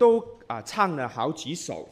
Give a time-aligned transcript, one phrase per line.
[0.00, 1.86] 都啊唱了好几首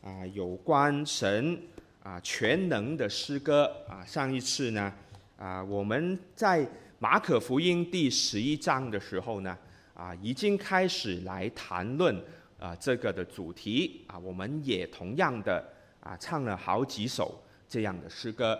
[0.00, 1.60] 啊有关神
[2.04, 4.04] 啊全能的诗歌啊。
[4.04, 4.94] 上一次呢
[5.36, 6.64] 啊我们在
[7.00, 9.58] 马可福音第十一章的时候呢
[9.92, 12.16] 啊已经开始来谈论
[12.60, 14.16] 啊这个的主题啊。
[14.16, 15.60] 我们也同样的
[15.98, 18.56] 啊唱了好几首这样的诗歌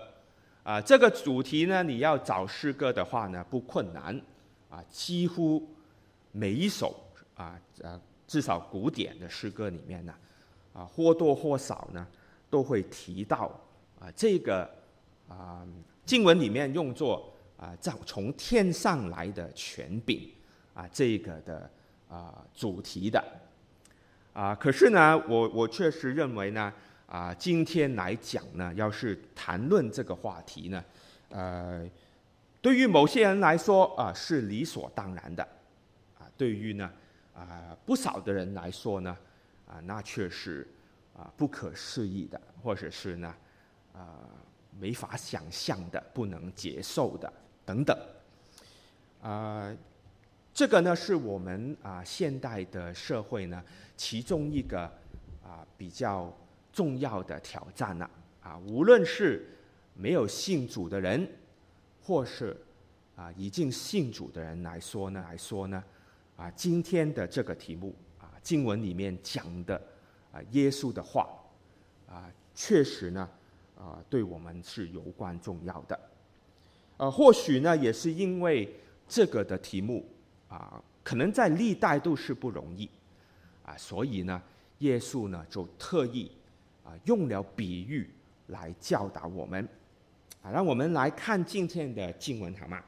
[0.65, 0.81] 啊。
[0.81, 4.21] 这个主题呢，你要找诗歌的话呢不困难
[4.69, 5.73] 啊，几乎
[6.33, 7.01] 每一首
[7.37, 8.01] 啊啊。
[8.29, 10.15] 至少古典的诗歌里面呢，
[10.75, 12.07] 啊或多或少呢
[12.51, 13.51] 都会提到
[13.99, 14.71] 啊这个
[15.27, 15.67] 啊
[16.05, 20.31] 经文里面用作啊造从天上来的权柄
[20.75, 21.71] 啊这个的
[22.07, 23.25] 啊主题的
[24.35, 26.71] 啊可是呢我我确实认为呢
[27.07, 30.85] 啊今天来讲呢要是谈论这个话题呢
[31.31, 31.89] 呃
[32.61, 35.43] 对于某些人来说啊是理所当然的
[36.19, 36.93] 啊对于呢。
[37.39, 39.17] 啊，不少的人来说呢，
[39.69, 40.67] 啊，那却是
[41.17, 43.33] 啊不可思议的，或者是呢，
[43.93, 44.19] 啊
[44.77, 47.33] 没法想象的、不能接受的
[47.65, 47.97] 等等。
[49.23, 49.73] 啊，
[50.53, 53.63] 这个呢是我们啊现代的社会呢
[53.97, 54.83] 其中一个
[55.45, 56.37] 啊比较
[56.73, 58.11] 重要的挑战了。
[58.43, 59.47] 啊，无论是
[59.95, 61.29] 没有信主的人，
[62.03, 62.57] 或是
[63.15, 65.85] 啊已经信主的人来说呢，来说呢。
[66.39, 69.75] 啊，今天的这个题目啊，经文里面讲的
[70.31, 71.29] 啊，耶稣的话
[72.09, 73.29] 啊，确实呢
[73.77, 75.99] 啊，对我们是有关重要的。
[76.97, 78.73] 呃，或许呢，也是因为
[79.09, 80.09] 这个的题目
[80.47, 82.89] 啊，可能在历代都是不容易
[83.65, 84.41] 啊，所以呢，
[84.79, 86.31] 耶稣呢就特意
[86.85, 88.09] 啊用了比喻
[88.47, 89.69] 来教导我们。
[90.41, 92.81] 啊，让我们来看今天的经文好吗？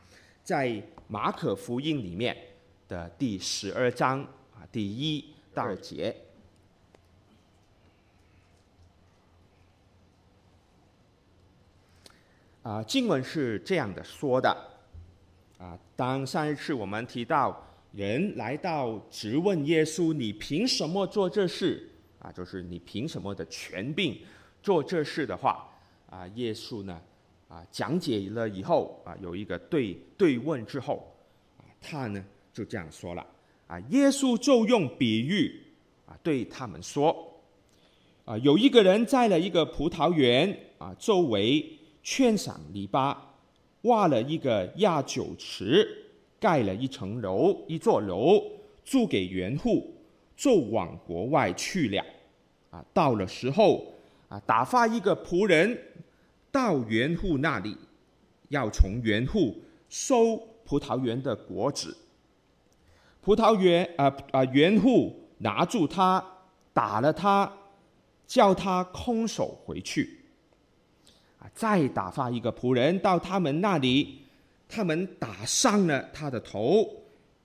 [0.44, 2.36] 在马可福音里面。
[2.90, 4.20] 的第十二章
[4.52, 5.24] 啊，第一
[5.54, 6.12] 到二节
[12.64, 14.50] 啊，经文是这样的说的
[15.56, 15.78] 啊。
[15.94, 24.20] 当上一次我们提到人来到质问耶稣：“你凭什么做这事？”啊，就是你凭什么的权柄
[24.60, 25.72] 做这事的话
[26.10, 27.00] 啊，耶稣呢
[27.46, 31.16] 啊讲解了以后啊，有一个对对问之后
[31.56, 32.24] 啊，他呢。
[32.52, 33.26] 就这样说了
[33.66, 35.62] 啊，耶稣就用比喻
[36.06, 37.40] 啊对他们说
[38.24, 41.64] 啊，有一个人在了一个葡萄园啊，周围
[42.02, 43.16] 圈上篱笆，
[43.82, 45.86] 挖了一个压酒池，
[46.38, 48.42] 盖了一层楼，一座楼，
[48.84, 49.94] 租给园户，
[50.36, 52.04] 就往国外去了
[52.70, 52.84] 啊。
[52.92, 53.94] 到了时候
[54.28, 55.78] 啊，打发一个仆人
[56.50, 57.76] 到园户那里，
[58.48, 59.56] 要从园户
[59.88, 61.96] 收葡萄园的果子。
[63.22, 66.24] 葡萄园啊啊，园户拿住他，
[66.72, 67.52] 打了他，
[68.26, 70.18] 叫他空手回去。
[71.38, 74.22] 啊，再打发一个仆人到他们那里，
[74.68, 76.88] 他们打伤了他的头，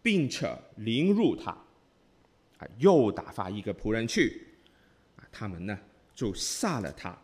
[0.01, 1.51] 并且凌辱他。
[1.51, 4.47] 啊，又打发一个仆人去，
[5.17, 5.77] 啊，他们呢
[6.13, 7.17] 就杀了他。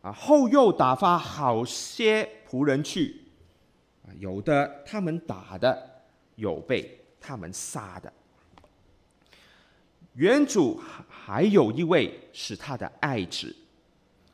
[0.00, 3.20] 啊，后又打发好些仆人去，
[4.06, 6.04] 啊，有的他们打的，
[6.36, 7.03] 有被。
[7.24, 8.12] 他们杀的。
[10.12, 13.56] 原主还有一位是他的爱子，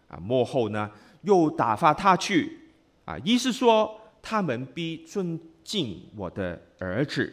[0.09, 0.91] 啊，幕后呢
[1.23, 2.59] 又打发他去，
[3.05, 7.33] 啊，意思说他们必尊敬我的儿子，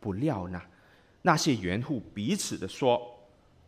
[0.00, 0.60] 不料呢，
[1.22, 3.00] 那些原户彼此的说，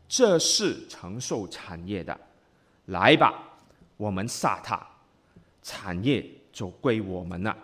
[0.07, 2.19] 这是承受产业的，
[2.87, 3.43] 来吧，
[3.97, 4.87] 我们杀他，
[5.63, 7.57] 产业就归我们了。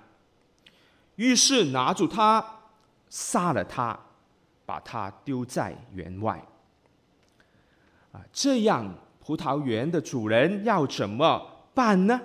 [1.16, 2.60] 于是拿住他。
[3.12, 3.98] 杀了他，
[4.64, 6.42] 把他丢在园外。
[8.10, 12.18] 啊，这样葡萄园的主人要怎么办呢？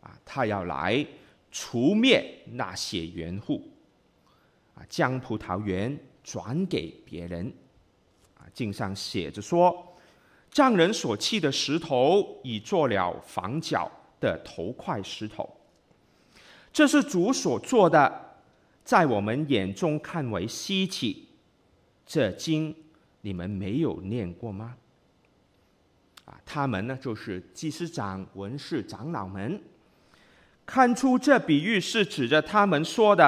[0.00, 1.04] 啊，他要来
[1.50, 3.68] 除灭那些园户，
[4.76, 7.52] 啊，将葡萄园转给别人。
[8.38, 9.98] 啊，经上写着说，
[10.52, 13.90] 匠人所弃的石头，已做了房角
[14.20, 15.52] 的头块石头。
[16.72, 18.29] 这是主所做的。
[18.90, 21.28] 在我们眼中看为稀奇，
[22.04, 22.74] 这经
[23.20, 24.74] 你们没有念过吗？
[26.24, 29.62] 啊，他们呢，就是祭司长、文士、长老们，
[30.66, 33.26] 看出这比喻是指着他们说的，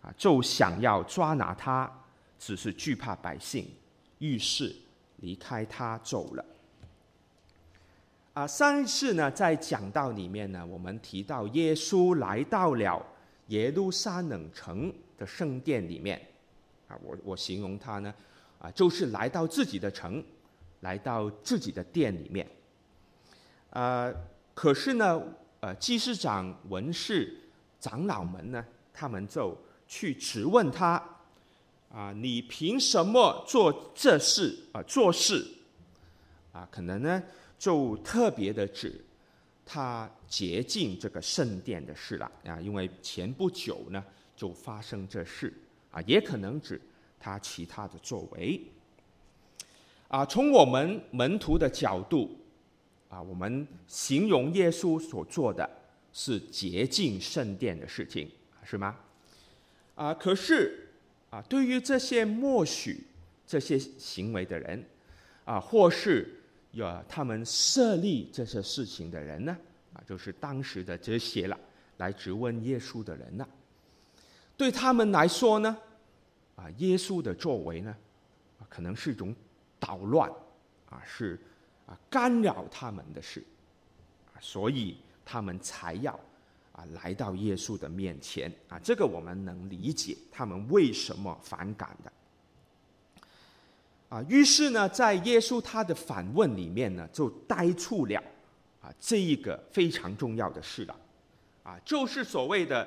[0.00, 2.04] 啊，就想要抓拿他，
[2.38, 3.68] 只是惧怕百姓，
[4.20, 4.74] 于是
[5.18, 6.44] 离开他走了。
[8.32, 13.04] 啊，上一次呢，在讲道里面呢，我们提到耶稣来到了。
[13.50, 16.20] 耶路撒冷城的圣殿里面，
[16.88, 18.12] 啊，我我形容他呢，
[18.58, 20.24] 啊，就是来到自己的城，
[20.80, 22.46] 来到自己的殿里面。
[23.70, 24.14] 呃，
[24.54, 25.22] 可是呢，
[25.60, 27.36] 呃，祭司长、文士、
[27.78, 29.56] 长老们呢，他们就
[29.86, 31.02] 去质问他，
[31.92, 34.82] 啊，你凭什么做这事啊？
[34.84, 35.44] 做事
[36.52, 37.22] 啊，可能呢，
[37.58, 39.04] 就特别的指
[39.72, 45.52] 他洁净这个圣殿的事了啊，因为前不久呢，就发生这事
[45.92, 46.80] 啊，也可能指
[47.20, 48.60] 他其他的作为
[50.08, 50.26] 啊。
[50.26, 52.36] 从我们门徒的角度。
[53.10, 55.68] 啊，我们形容耶稣所做的
[56.12, 58.30] 是洁净圣殿的事情，
[58.62, 58.96] 是吗？
[59.96, 60.86] 啊，可是
[61.28, 63.04] 啊，对于这些默许
[63.44, 64.84] 这些行为的人，
[65.44, 66.39] 啊，或是
[66.72, 69.56] 有他们设立这些事情的人呢，
[69.92, 71.58] 啊，就是当时的这些了，
[71.96, 73.46] 来质问耶稣的人呢，
[74.56, 75.76] 对他们来说呢，
[76.56, 77.96] 啊，耶稣的作为呢，
[78.68, 79.34] 可能是一种
[79.78, 80.30] 捣乱，
[80.88, 81.38] 啊，是
[81.86, 81.98] 啊。
[82.08, 83.44] 干扰他们的事，
[84.40, 86.12] 所以他们才要
[86.72, 88.78] 啊来到耶稣的面前啊。
[88.78, 92.12] 这个我们能理解他们为什么反感的
[94.10, 94.22] 啊。
[94.28, 98.22] 于是呢，在耶稣他的反问里面呢，就带出了
[98.82, 100.94] 啊这一个非常重要的事了
[101.62, 102.86] 啊，就是所谓的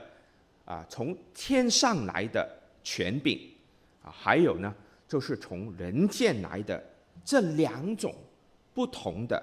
[0.66, 2.48] 啊从天上来的
[2.84, 3.40] 权柄
[4.04, 4.72] 啊，还有呢
[5.08, 6.80] 就是从人间来的
[7.26, 8.14] 这两种。
[8.76, 9.38] 不同的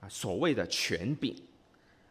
[0.00, 1.34] 啊，所谓的权柄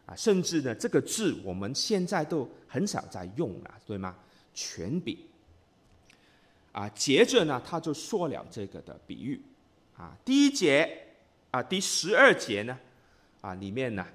[0.08, 4.16] 啊，甚至呢，这个字我们现在都很少在用了，对吗？
[4.56, 5.16] 权柄
[6.75, 9.42] 啊，接着呢，他就说了这个的比喻。
[9.95, 11.07] 啊，第一节
[11.51, 12.77] 啊，第十二节呢
[13.39, 14.06] 啊，里面呢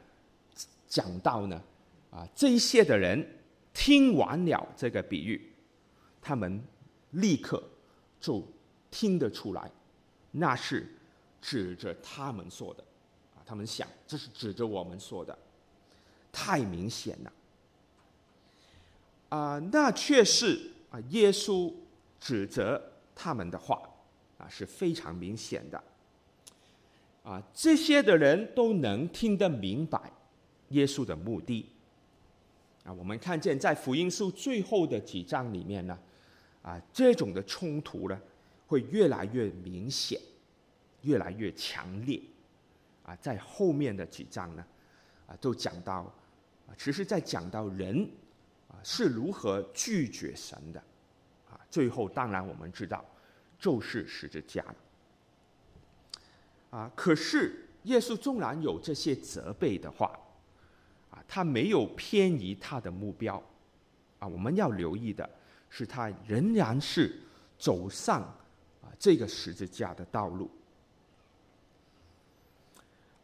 [0.86, 1.62] 讲到呢
[2.10, 3.26] 啊，这一些的人
[3.72, 5.50] 听完了这个比喻，
[6.20, 6.62] 他们
[7.12, 7.62] 立刻
[8.20, 8.46] 就
[8.90, 9.70] 听得出来，
[10.30, 10.86] 那是。
[11.42, 12.84] 指着他们说的，
[13.34, 15.38] 啊，他们想这是指着我们说的，
[16.30, 17.32] 太明显了，
[19.30, 21.72] 啊，那却是啊，耶稣
[22.20, 22.81] 指责
[23.14, 23.82] 他们的话，
[24.38, 25.82] 啊，是非常明显的，
[27.25, 30.12] 啊，这些的人都能听得明白
[30.69, 31.67] 耶稣的目的，
[32.84, 35.99] 啊，我们看见在福音书最后的几章里面呢，
[36.62, 38.20] 啊，这种的冲突呢，
[38.66, 40.20] 会越来越明显。
[41.02, 42.20] 越来越强烈，
[43.05, 44.62] 啊，在后面的几章呢，
[45.26, 46.02] 啊，都讲到，
[46.69, 48.06] 啊，其实在讲到人，
[48.69, 50.82] 啊，是如何拒绝神的，
[51.70, 53.05] 最后当然我们知道，
[53.58, 54.76] 就是十字架了，
[56.70, 60.19] 啊，可是耶稣纵然有这些责备的话，
[61.11, 63.43] 啊，他没有偏移他的目标，
[64.19, 65.28] 啊，我们要留意的
[65.69, 67.17] 是，他仍然是
[67.56, 68.23] 走上
[68.82, 70.50] 啊这个十字架的道路。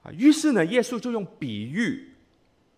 [0.02, 2.14] 啊于是呢，耶稣就用比喻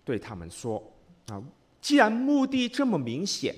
[0.03, 0.83] 对他们说
[1.29, 1.43] ：“啊，
[1.83, 3.55] 既然目的这么明显，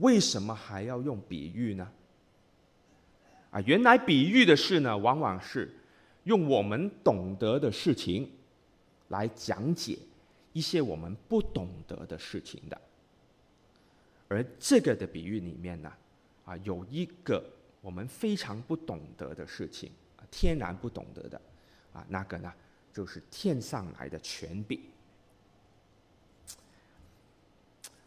[0.00, 1.90] 为什么还要用比喻呢？
[3.50, 5.72] 啊，原来比喻的事呢，往往是
[6.24, 8.30] 用我们懂得的事情
[9.08, 9.98] 来讲解
[10.52, 12.80] 一些我们不懂得的事情的。
[14.28, 15.92] 而这个的比喻里面呢，
[16.44, 17.44] 啊，有一个
[17.80, 19.90] 我们非常不懂得的事情，
[20.30, 21.40] 天然不懂得的。”
[21.94, 22.52] 啊，那个呢，
[22.92, 24.80] 就是天上来的权柄。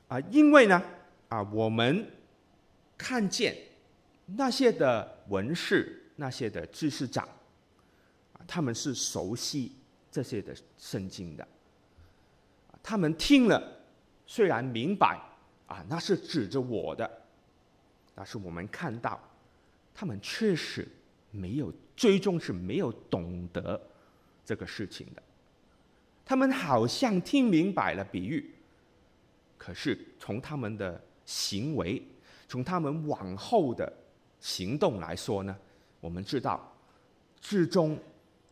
[0.09, 0.83] 啊，因为呢，
[1.29, 2.05] 啊，我们
[2.97, 3.55] 看见
[4.25, 7.27] 那些的文士、那些的知识长，
[8.47, 9.73] 他们是熟悉
[10.11, 11.47] 这些的圣经的。
[12.81, 13.61] 他们听了，
[14.25, 15.19] 虽然明白，
[15.67, 17.09] 啊，那是指着我的，
[18.15, 19.19] 但是我们看到，
[19.93, 20.87] 他们确实
[21.31, 21.73] 没有。
[21.97, 23.81] 最终是没有懂得
[24.45, 25.23] 这个事情的，
[26.23, 28.53] 他们好像听明白了比喻，
[29.57, 32.01] 可是从他们的行为，
[32.47, 33.91] 从他们往后的
[34.39, 35.55] 行动来说呢，
[35.99, 36.73] 我们知道，
[37.39, 37.99] 至终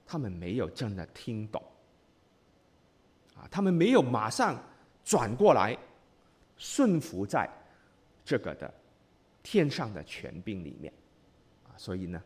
[0.05, 1.63] 他们没有真的听懂，
[3.35, 4.61] 啊，他们没有马上
[5.03, 5.75] 转过来
[6.57, 7.49] 顺服在
[8.23, 8.71] 这个的
[9.41, 10.93] 天上的权柄里面，
[11.67, 12.21] 啊，所以呢。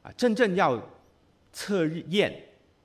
[0.00, 0.80] 啊真正要
[1.52, 2.32] 测验，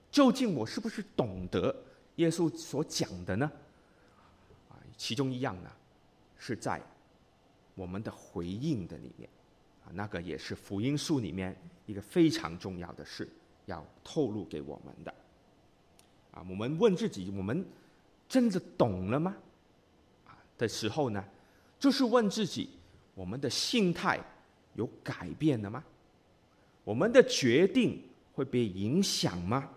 [0.10, 1.74] 究竟我是不是懂得
[2.16, 3.50] 耶稣所讲的呢？
[4.98, 5.72] 其中一样呢，
[6.40, 6.82] 是在
[7.76, 9.30] 我们的回应的里面，
[9.86, 13.28] 啊，那个也是福音书里面一个非常重要的事，
[13.66, 15.14] 要透露给我们的。
[16.32, 17.66] 啊，我们问自己，我们
[18.28, 19.36] 真的懂了吗？
[20.26, 21.24] 啊的时候呢，
[21.80, 22.70] 就是问自己，
[23.16, 24.20] 我们的心态
[24.76, 25.84] 有改变了吗？
[26.84, 28.02] 我们的决定
[28.34, 29.70] 会被影响吗？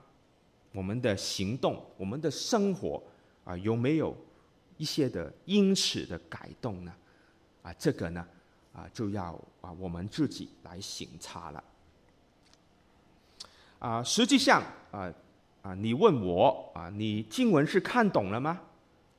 [0.73, 3.03] 我们的行动、我们的生活
[3.45, 4.17] 啊，有没有
[4.77, 6.95] 一些的因此的改动呢？
[7.67, 8.25] 啊，这个呢，
[8.73, 11.65] 啊，就要啊我们自己来省察了。
[13.81, 15.13] 啊，实际上啊
[15.63, 18.61] 啊，你问我啊，你经文是看懂了吗？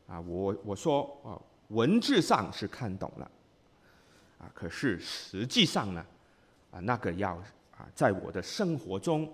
[0.08, 1.36] 啊，我我说啊，
[1.76, 3.30] 文字上是看懂了。
[4.40, 6.06] 啊，可是实际上呢，
[6.72, 7.36] 啊，那个要
[7.76, 9.30] 啊，在我的生活中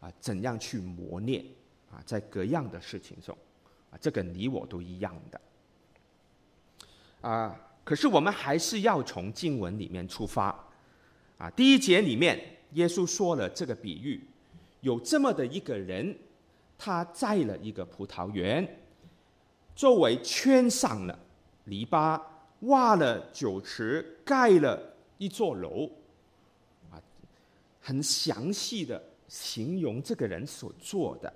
[0.00, 1.44] 啊，怎样去磨练
[1.90, 3.36] 啊，在各样的事情中
[3.90, 5.40] 啊，这个你我都一样的。
[7.20, 10.48] 啊，可是我们还是要从经文里面出发。
[11.38, 14.20] 啊，第一节里面，耶稣说了这个比喻，
[14.80, 16.18] 有这么的一个人，
[16.76, 18.80] 他栽了一个葡萄园，
[19.76, 21.16] 周围圈上了
[21.66, 22.20] 篱笆。
[22.60, 24.82] 挖了酒池，盖了
[25.18, 25.84] 一座楼，
[26.90, 26.96] 啊，
[27.82, 31.30] 很详细的形容这个人所做的，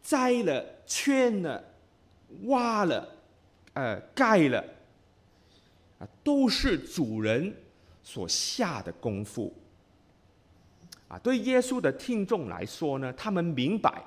[0.00, 1.62] 栽了、圈了、
[2.44, 3.16] 挖了，
[3.72, 4.64] 呃，盖了，
[6.00, 7.54] 啊，都是主人
[8.02, 9.54] 所下的功夫。
[11.06, 14.02] 啊，对耶稣的听众来说呢，他们明白，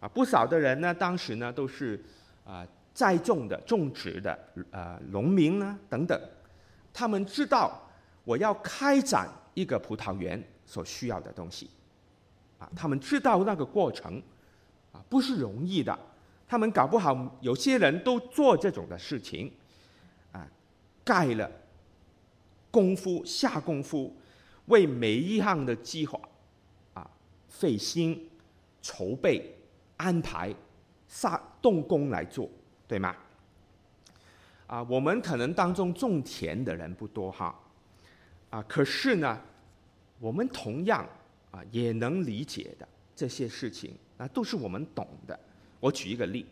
[0.00, 2.02] 啊，不少的人呢，当时呢都是
[2.46, 2.66] 啊。
[2.94, 4.38] 栽种的、种植的，
[4.70, 6.20] 呃，农民呢等等，
[6.92, 7.80] 他们知道
[8.22, 11.70] 我要开展一个葡萄园所需要的东西，
[12.58, 14.22] 啊，他们知道那个过程，
[14.92, 15.98] 啊，不是容易的。
[16.46, 19.50] 他们搞不好有些人都做这种的事情，
[21.04, 21.50] 盖了
[22.70, 24.14] 功夫下功夫，
[24.66, 26.20] 为每一项的计划，
[26.94, 27.10] 啊，
[27.48, 28.28] 费心
[28.80, 29.54] 筹备
[29.96, 30.54] 安排，
[31.06, 32.48] 下动工来做。
[32.88, 33.16] 对吗？
[34.66, 37.58] 啊，我们可能当中种田的人不多哈，
[38.50, 39.40] 啊，可是呢，
[40.18, 41.08] 我们同样
[41.50, 45.38] 啊也能理解的这些事情啊，都是我们懂的。
[45.80, 46.44] 我举一个例，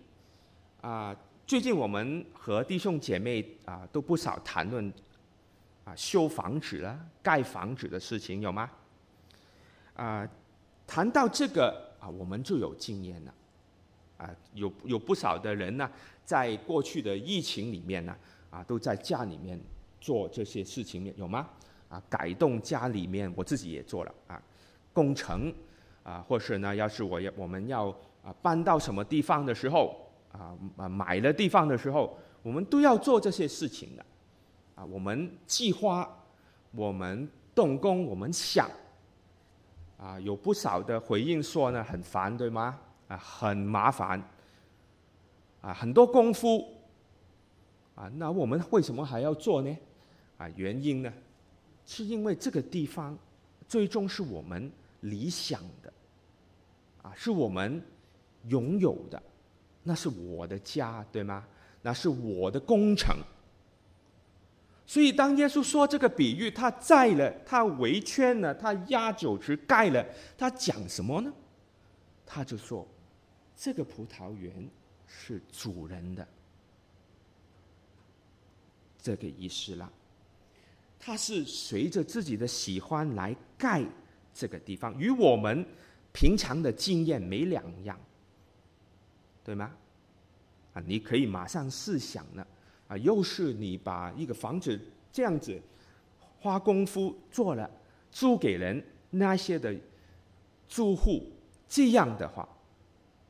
[0.81, 1.15] 啊，
[1.51, 4.89] 最近我们和弟兄姐妹啊都不少谈论
[5.83, 8.71] 啊修房子啊、盖房子的事情，有吗？
[9.95, 10.25] 啊，
[10.87, 13.35] 谈到这个啊，我们就有经验了。
[14.19, 15.91] 啊，有有不少的人呢，
[16.25, 18.17] 在过去的疫情里面呢，
[18.51, 19.61] 啊，都在家里面
[20.01, 21.49] 做这些事情，有吗？
[21.89, 24.41] 啊，改动家里面，我自己也做了啊，
[24.93, 25.53] 工程
[26.05, 27.89] 啊，或是呢，要是我要我们要
[28.23, 34.05] 啊搬到什么地方的时候啊，啊买了地方的时候，我们都要做这些事情的，
[34.75, 36.09] 啊，我们计划，
[36.73, 38.71] 我们动工，我们想，
[39.99, 42.79] 啊，有不少的回应说呢，很烦，对吗？
[43.09, 44.23] 啊，很麻烦，
[45.61, 46.65] 啊，很多功夫，
[47.97, 49.77] 啊，那我们为什么还要做呢？
[50.39, 51.13] 啊，原因呢，
[51.85, 53.19] 是因为这个地方
[53.67, 54.71] 最终是我们
[55.01, 55.93] 理想的，
[57.03, 57.83] 啊，是我们
[58.47, 59.23] 拥有的，
[59.83, 61.47] 那是我的家，对吗？
[61.83, 63.17] 那是我的工程。
[64.87, 70.05] 所以，当耶稣说这个比喻，他在了，他围圈了，他压酒池盖了，
[70.37, 71.33] 他讲什么呢？
[72.27, 72.87] 他就说。
[73.63, 74.67] 这个葡萄园
[75.07, 76.27] 是主人的，
[79.03, 79.93] 这个意思了。
[80.99, 83.85] 他是随着自己的喜欢来盖
[84.33, 85.63] 这个地方，与我们
[86.11, 88.01] 平常的经验没两样，
[89.45, 89.73] 对吗？
[90.75, 92.47] 啊，你可以马上试想了，
[92.89, 94.81] 啊，又是你把一个房子
[95.13, 95.61] 这样子
[96.39, 97.69] 花功夫做了，
[98.11, 99.75] 租给人那些的
[100.69, 101.31] 住户，
[101.69, 102.49] 这样的话。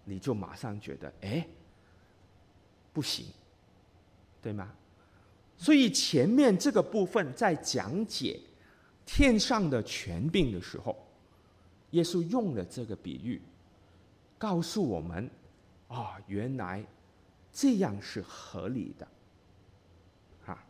[0.05, 1.47] 你就马上觉得，哎，
[2.93, 3.27] 不行，
[4.43, 4.73] 对吗？
[5.57, 8.41] 所以前面这个部分在讲解
[9.07, 10.97] 天上的权柄的时候，
[11.91, 13.41] 耶稣用了这个比喻，
[14.37, 15.31] 告诉我们，
[15.91, 16.83] 啊，原来
[17.53, 19.07] 这样是合理的，
[20.47, 20.65] 啊。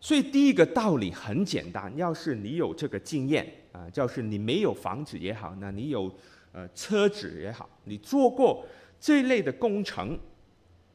[0.00, 6.14] 所以第一个道理很简单，要是你有这个经验啊，就是你没有房子也好，那你有。
[6.56, 8.64] 呃，车子也好，你做过
[9.00, 10.16] 这类的工程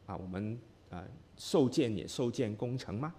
[0.06, 0.16] 啊？
[0.16, 0.58] 我们
[0.90, 1.06] 呃，
[1.36, 3.14] 受建也受建工程吗？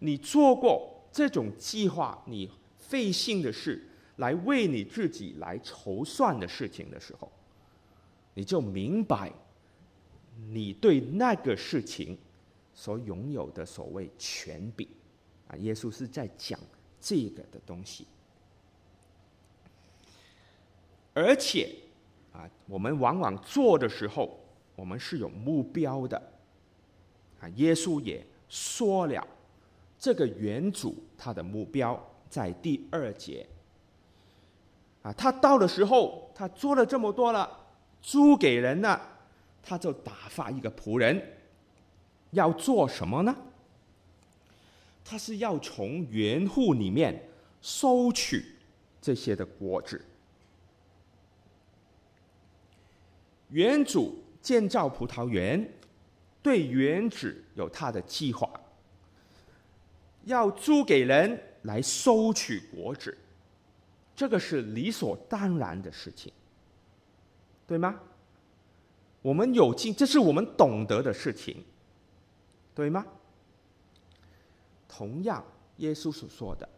[0.00, 3.80] 你做过这种计划，你费心的事，
[4.16, 7.30] 来为你自己来筹算的事情的时候，
[8.34, 9.32] 你就明白，
[10.50, 12.18] 你对那个事情
[12.74, 14.86] 所拥有的所谓权柄
[15.48, 16.60] 啊，耶稣是在讲
[17.00, 18.06] 这个的东西，
[21.14, 21.74] 而且。
[22.34, 24.40] 啊，我们往往做的时候，
[24.74, 26.20] 我们是有目标的。
[27.40, 29.24] 啊，耶稣也说了，
[29.96, 33.46] 这个原主他的目标在第二节。
[35.02, 37.63] 啊，他到的时候，他做了这么多了，
[38.04, 39.00] 租给人了，
[39.62, 41.36] 他就打发一个仆人，
[42.32, 43.34] 要做什么呢？
[45.02, 47.26] 他是要从园户里面
[47.62, 48.44] 收取
[49.00, 50.04] 这些的果子。
[53.48, 55.66] 园主建造葡萄园，
[56.42, 58.50] 对园子有他的计划，
[60.24, 63.16] 要租给人来收取果子。
[64.14, 66.30] 这个是理所当然的事情，
[67.66, 67.98] 对吗？
[69.22, 71.64] 我们有经，这是我们懂得的事情，
[72.74, 73.06] 对吗？
[74.86, 75.42] 同样，
[75.78, 76.68] 耶稣所说的，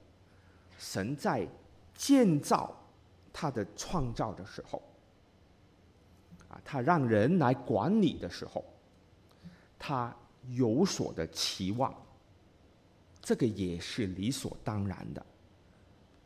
[0.79, 1.47] 神在
[1.95, 2.75] 建造
[3.33, 4.81] 他的创造的时候，
[6.49, 8.65] 啊，他让人来管理的时候，
[9.77, 10.15] 他
[10.51, 11.93] 有所的期望，
[13.21, 15.27] 这个也是理所当然的，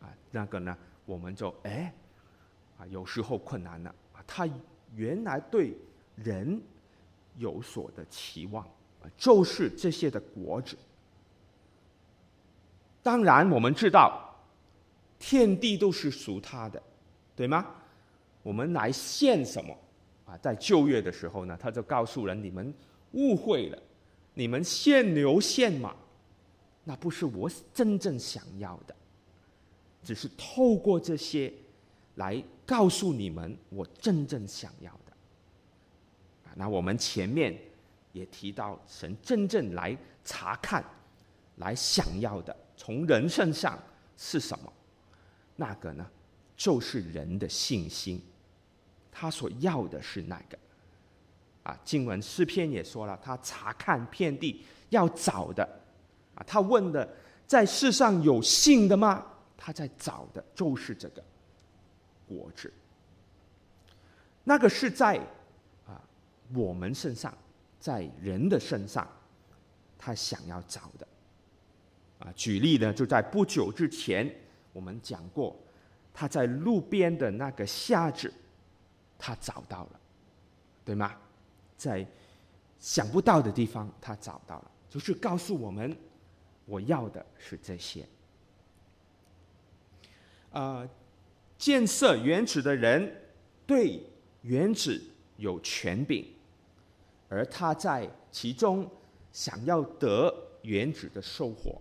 [0.01, 0.77] 啊，那个呢？
[1.07, 1.93] 我们就哎，
[2.79, 3.95] 啊，有时候困难了。
[4.33, 4.49] 他
[4.95, 5.77] 原来对
[6.15, 6.63] 人
[7.37, 8.65] 有所的期望，
[9.17, 10.79] 就是这些的果子。
[13.03, 14.33] 当然，我们知道
[15.19, 16.81] 天地都是属他的，
[17.35, 17.67] 对吗？
[18.45, 19.77] 我们来献什么
[20.27, 20.39] 啊？
[20.39, 22.73] 在旧约的时候呢，他就告诉人：你们
[23.13, 23.83] 误会了，
[24.35, 25.97] 你们献牛献马，
[26.85, 28.95] 那不是我真正想要的。
[30.05, 31.53] 只是透过这些
[32.21, 35.13] 来告诉你们我真正想要的。
[36.55, 37.59] 那我们前面
[38.13, 40.85] 也提到，神真正来查看、
[41.57, 43.79] 来想要的，从人身上
[44.19, 44.71] 是什么？
[45.57, 46.07] 那个呢，
[46.57, 48.23] 就是人的信心。
[49.11, 50.59] 他所要的是那个。
[51.63, 55.63] 啊，经文诗篇也说了，他查看遍地要找的。
[56.35, 57.09] 啊，他问的，
[57.47, 59.27] 在世上有信的吗？
[59.57, 61.23] 他在找的就是这个
[62.31, 62.73] 果子，
[64.45, 65.17] 那个是在
[65.87, 66.01] 啊
[66.55, 67.37] 我们身上，
[67.81, 69.07] 在人的身上，
[69.99, 71.09] 他想要找的。
[72.21, 74.33] 啊，举例呢，就在不久之前，
[74.73, 75.57] 我们讲过，
[76.13, 78.33] 他在路边的那个瞎子，
[79.19, 80.01] 他找到了，
[80.85, 81.17] 对吗？
[81.77, 82.07] 在
[82.79, 85.97] 想不到的地方，他找到了，就是告诉我们，
[86.67, 88.07] 我要的是这些。
[90.53, 90.87] 啊、
[91.61, 93.21] 建设原子的人
[93.67, 94.03] 对
[94.41, 94.99] 原子
[95.37, 96.25] 有权柄，
[97.29, 98.91] 而他在其中
[99.31, 101.79] 想要得原子的收获，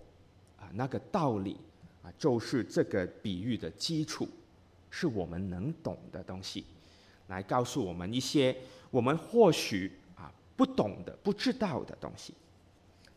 [0.57, 1.55] 啊，那个道理
[2.03, 4.27] 啊，就是这个比喻的基础，
[4.89, 6.65] 是我们能懂的东西，
[7.27, 8.53] 来告诉我们一些
[8.91, 12.33] 我们或许啊不懂的、不知道的东西。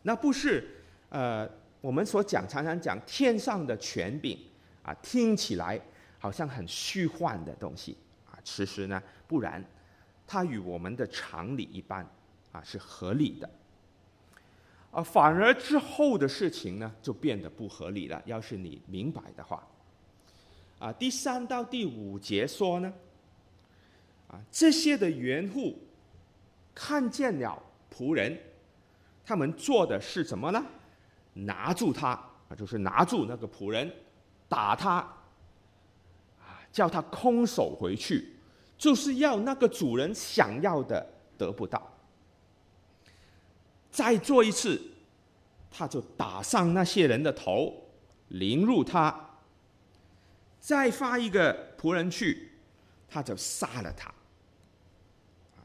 [0.03, 0.65] 那不是
[1.09, 1.45] 呃，
[1.81, 4.39] 我们所讲常常讲天上的权柄。
[4.83, 5.79] 啊，听起来
[6.23, 7.97] 好像很虚幻的东西
[8.31, 9.61] 啊，其实呢，不然，
[10.25, 12.09] 它与我们的常理一般
[12.53, 13.49] 啊，是合理的。
[14.89, 18.23] 啊，反而之后的事情呢，就变得不合理了。
[18.25, 19.67] 要是你明白的话，
[20.79, 22.93] 啊，第三到第五节说呢，
[24.29, 25.77] 啊，这些的园户
[26.73, 27.61] 看见了
[27.93, 28.39] 仆人，
[29.25, 30.65] 他们做的是什么呢？
[31.33, 32.11] 拿住他
[32.47, 33.93] 啊，就是拿住那个仆人。
[34.47, 35.05] 打他，
[36.73, 38.33] 叫他空手回去，
[38.77, 41.07] 就是要那个主人想要的
[41.37, 41.89] 得不到。
[43.91, 44.81] 再做一次，
[45.69, 47.71] 他就打上那些人的头，
[48.29, 49.29] 凌辱他。
[50.59, 52.53] 再发一个仆人去，
[53.07, 54.11] 他就杀了他。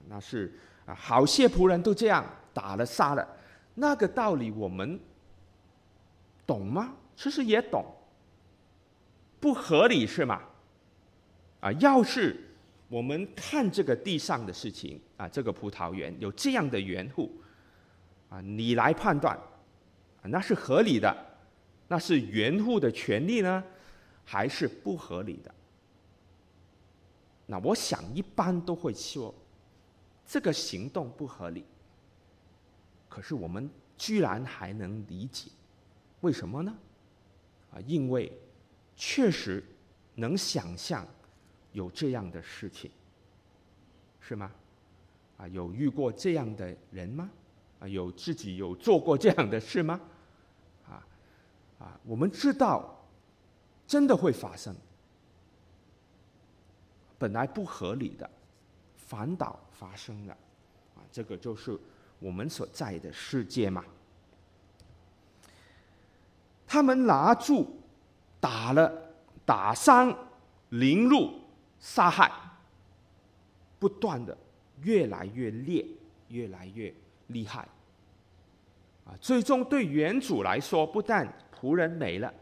[0.09, 0.53] 那是
[0.85, 3.27] 啊，好些仆人都这样打了杀了，
[3.75, 5.01] 那个道理我们
[6.47, 6.94] 懂吗？
[7.16, 7.85] 其实也懂。
[9.40, 10.42] 不合理是吗？
[11.61, 12.37] 啊，要是
[12.88, 17.31] 我们看这个地上的事情啊，这个葡萄园有这样的园户
[18.29, 21.14] 啊，你来判断，啊，那是合理的，
[21.88, 23.62] 那是园户的权利呢，
[24.25, 25.55] 还是不合理的？
[27.47, 29.35] 那我想一般都会说，
[30.27, 31.64] 这个行动不合理。
[33.09, 35.51] 可是我们居然还能理解，
[36.21, 36.77] 为什么呢？
[37.73, 38.33] 啊，因为。
[39.01, 39.62] 确实
[40.16, 41.07] 能想象
[41.78, 42.90] 有这样的事情，
[44.18, 44.50] 是吗？
[45.36, 47.30] 啊，有遇过这样的人吗？
[47.78, 50.00] 啊，有自己有做过这样的事吗？
[50.88, 51.06] 啊，
[51.78, 53.06] 啊，我们知道
[53.86, 54.74] 真的会发生，
[57.16, 58.28] 本来不合理的，
[58.96, 60.36] 反倒发生了，
[60.96, 61.78] 啊，这个就是
[62.18, 63.84] 我们所在的世界嘛。
[66.66, 67.80] 他们拿住
[68.40, 69.14] 打了、
[69.46, 70.12] 打伤、
[70.70, 71.38] 凌辱、
[71.80, 72.30] 杀害，
[73.78, 74.36] 不断的
[74.82, 75.86] 越来越烈，
[76.28, 76.92] 越来越
[77.28, 77.68] 厉害。
[79.04, 82.32] 啊，最终对原主来说，不但仆人没了，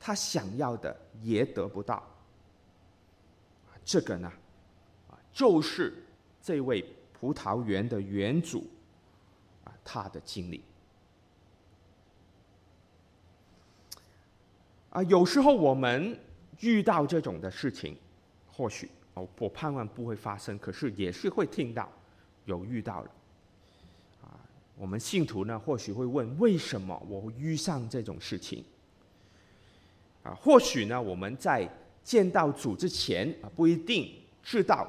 [0.00, 2.02] 他想要的也得不到。
[3.84, 4.32] 这个呢，
[5.10, 6.02] 啊，就是
[6.42, 8.66] 这位葡萄园的园主
[9.64, 10.62] 啊，他的经历。
[14.90, 16.18] 啊，有时候我们
[16.60, 17.96] 遇到这种的事情，
[18.56, 21.92] 或许哦，我盼望不会发生，可是也是会听到
[22.46, 23.10] 有遇到了。
[24.22, 24.40] 啊，
[24.78, 28.64] 我们信徒呢，或许会问：为什么我遇上这种事情？
[30.22, 31.68] 啊，或许呢，我们在
[32.02, 34.10] 见到主之前啊，不一定
[34.42, 34.88] 知道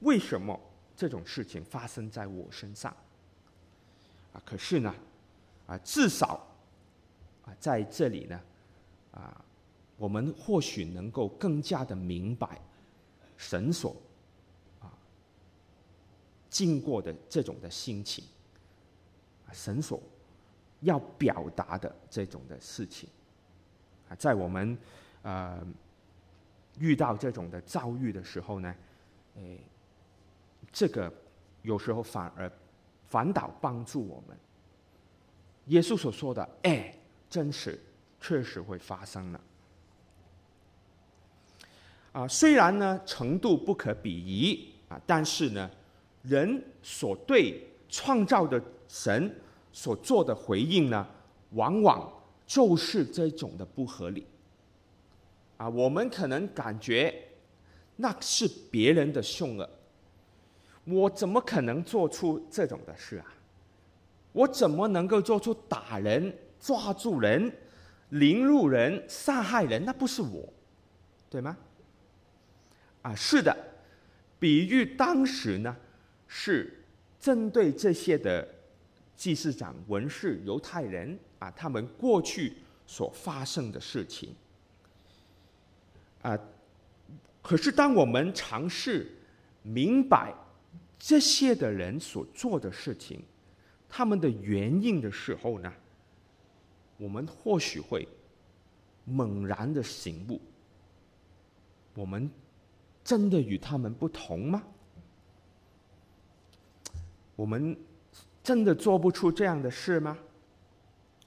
[0.00, 0.58] 为什么
[0.96, 2.90] 这种事情发生在我身上。
[4.32, 4.92] 啊，可是呢，
[5.68, 6.44] 啊，至少
[7.44, 8.40] 啊，在这里呢，
[9.12, 9.40] 啊。
[9.96, 12.60] 我们或许能够更加的明白
[13.44, 13.94] 绳索
[14.80, 14.88] 啊
[16.48, 18.24] 经过的这种的心情，
[19.52, 20.00] 绳索
[20.80, 23.06] 要表达的这种的事情
[24.08, 24.78] 啊，在我们
[25.22, 25.62] 呃
[26.78, 28.74] 遇到这种的遭遇的时候呢，
[29.36, 29.60] 诶，
[30.72, 31.12] 这个
[31.60, 32.50] 有时候反而
[33.06, 34.36] 反倒帮助我们。
[35.66, 36.94] 耶稣所说的，哎，
[37.28, 37.78] 真实
[38.20, 39.40] 确实会发生了。
[42.14, 45.68] 啊，虽然呢程度不可比拟啊，但是呢，
[46.22, 49.34] 人所对创造的神
[49.72, 51.04] 所做的回应呢，
[51.50, 52.08] 往往
[52.46, 54.24] 就是这种的不合理。
[55.56, 57.12] 啊，我们可能感觉
[57.96, 59.68] 那是别人的凶恶，
[60.84, 63.26] 我怎么可能做出这种的事啊？
[64.30, 67.52] 我怎么能够做出打人、抓住人、
[68.10, 69.84] 凌辱人、杀害人？
[69.84, 70.48] 那不是我，
[71.28, 71.56] 对吗？
[73.04, 73.54] 啊，是的，
[74.38, 75.76] 比喻当时呢，
[76.26, 76.82] 是
[77.20, 78.48] 针对这些的
[79.14, 82.54] 祭司长、文士、犹太人啊，他们过去
[82.86, 84.34] 所发生的事情。
[86.22, 86.38] 啊，
[87.42, 89.06] 可是当我们尝试
[89.62, 90.32] 明白
[90.98, 93.22] 这些的人所做的事情，
[93.86, 95.70] 他们的原因的时候呢，
[96.96, 98.08] 我们或许会
[99.04, 100.40] 猛然的醒悟，
[101.92, 102.30] 我们。
[103.04, 104.62] 真的与他们不同吗？
[107.36, 107.76] 我们
[108.42, 110.16] 真的做不出这样的事吗？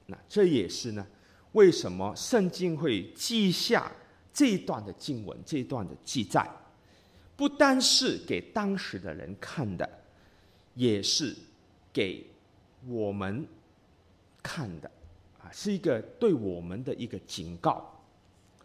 [0.08, 1.06] 那这也是呢，
[1.52, 3.92] 为什么圣经会记下
[4.34, 6.50] 这一段的经文，这一段的记载，
[7.36, 9.88] 不单是给当时的人看的，
[10.74, 11.36] 也是
[11.94, 12.26] 给
[12.88, 13.46] 我们
[14.42, 14.90] 看的
[15.40, 17.94] 啊，是一个对我们的一个警告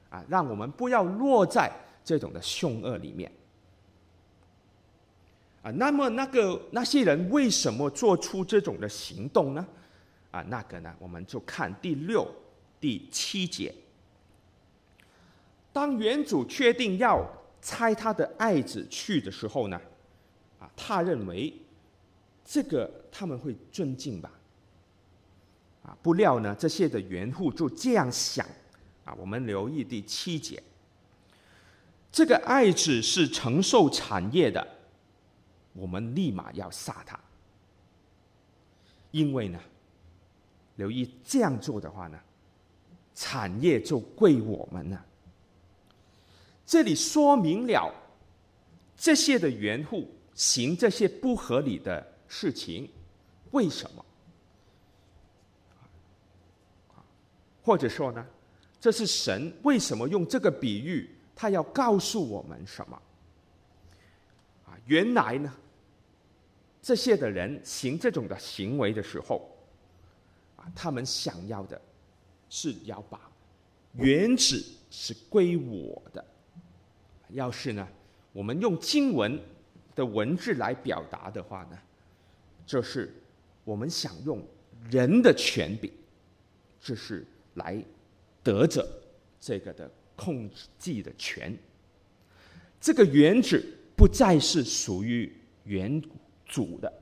[0.08, 1.70] 啊，让我们不要落在。
[2.04, 3.30] 这种的凶恶里面，
[5.62, 9.66] 啊，那么那个那些人为什么做出这种的行动呢？
[10.32, 12.26] 啊，那个呢，我们就看第六、
[12.80, 13.72] 第七节。
[15.72, 17.24] 当原主确定要
[17.60, 19.80] 差他的爱子去的时候呢，
[20.58, 21.52] 啊，他认为
[22.44, 24.30] 这个他们会尊敬吧，
[25.84, 28.44] 啊，不料呢，这些的原户就这样想，
[29.04, 30.62] 啊，我们留意第七节。
[32.12, 34.64] 这个爱子是承受产业的，
[35.72, 37.18] 我们立马要杀他，
[39.10, 39.58] 因为呢，
[40.76, 42.20] 留意这样做的话呢，
[43.14, 45.06] 产业就归我们了。
[46.66, 47.90] 这里说明了
[48.94, 52.88] 这些的园户行这些不合理的事情，
[53.52, 54.04] 为什么？
[57.62, 58.26] 或者说呢，
[58.78, 61.08] 这是神为什么用这个比喻？
[61.34, 63.02] 他要告诉我们什么？
[64.66, 65.52] 啊，原来呢，
[66.80, 69.50] 这些的人行这种的行为的时候，
[70.56, 71.80] 啊，他们想要的
[72.48, 73.20] 是要把
[73.94, 76.24] 原子是归我的。
[77.30, 77.88] 要是呢，
[78.32, 79.40] 我们用经文
[79.94, 81.78] 的文字来表达的话呢，
[82.66, 83.12] 就是
[83.64, 84.42] 我们想用
[84.90, 85.90] 人的权柄，
[86.78, 87.82] 就是来
[88.42, 88.86] 得着
[89.40, 89.90] 这个的。
[90.16, 91.56] 控制的权，
[92.80, 93.64] 这个原子
[93.96, 95.32] 不再是属于
[95.64, 96.02] 原
[96.44, 96.92] 主的，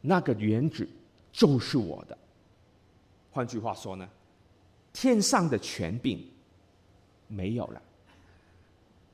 [0.00, 0.88] 那个原子
[1.32, 2.16] 就是我的。
[3.30, 4.08] 换句话说呢，
[4.92, 6.26] 天上的权柄
[7.28, 7.82] 没有了，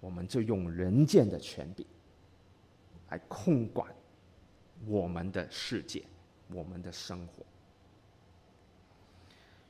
[0.00, 1.84] 我们就用人间的权柄
[3.10, 3.92] 来控管
[4.86, 6.04] 我们的世界，
[6.48, 7.44] 我们的生活。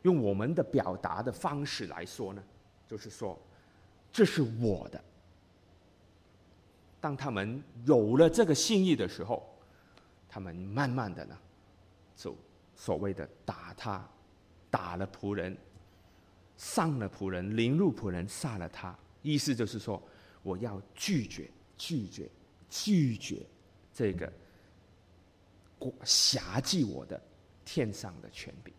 [0.02, 2.42] 用我们的表达的方式来说呢，
[2.92, 3.40] 就是说，
[4.12, 5.02] 这是我的。
[7.00, 9.48] 当他们有了这个心意的时候，
[10.28, 11.34] 他们慢慢的呢，
[12.14, 12.36] 就
[12.76, 14.06] 所谓的打他，
[14.70, 15.56] 打了仆人，
[16.58, 18.94] 伤了仆人，凌辱仆人，杀了他。
[19.22, 20.02] 意思就是说，
[20.42, 22.28] 我要拒绝，拒绝，
[22.68, 23.46] 拒绝
[23.94, 24.30] 这个
[26.04, 27.18] 辖制我的
[27.64, 28.74] 天上的权柄。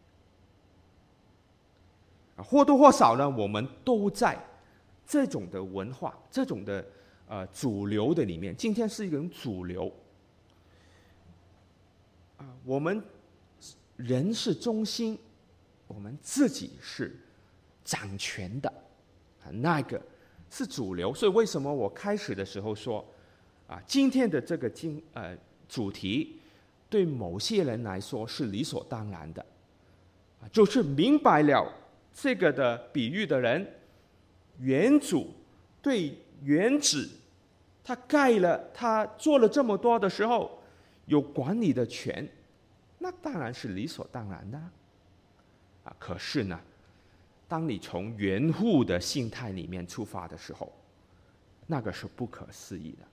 [2.36, 4.38] 啊，或多或少呢，我们都在
[5.06, 6.84] 这种的文化、这种的
[7.28, 8.56] 呃主流的里面。
[8.56, 9.91] 今天是一种主流
[12.38, 13.04] 啊，我们
[13.98, 15.15] 人是中心，
[15.88, 17.15] 我们自己是
[17.84, 18.69] 掌权的
[19.43, 20.02] 啊，那个
[20.50, 21.13] 是主流。
[21.13, 23.06] 所以为什么我开始的时候说
[23.67, 25.38] 啊，今天的这个经呃
[25.69, 26.39] 主题
[26.89, 29.46] 对某些人来说是理所当然的
[30.41, 31.72] 啊，就是明白了。
[32.13, 33.67] 这个的比喻的人，
[34.60, 35.34] 原主
[35.82, 37.10] 对原子，
[37.84, 40.62] 他盖了，他做了这么多的时候，
[41.08, 42.28] 有管理的权，
[42.99, 44.58] 那当然是理所当然的。
[45.84, 46.60] 啊，可是呢，
[47.47, 50.71] 当你从原户的心态里面出发的时候，
[51.65, 53.08] 那个是不可思议的。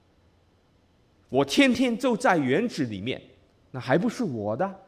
[1.29, 3.21] 我天天就在原子里面，
[3.71, 4.81] 那还不是我的？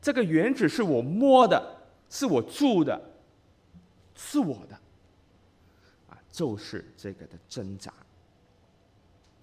[0.00, 1.75] 这个原子是我摸的。
[2.08, 3.00] 是我住的，
[4.14, 4.74] 是我的，
[6.08, 7.92] 啊，就是这个的挣扎。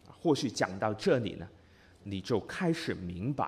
[0.07, 1.47] 或许讲到这里呢，
[2.03, 3.45] 你就开始明白，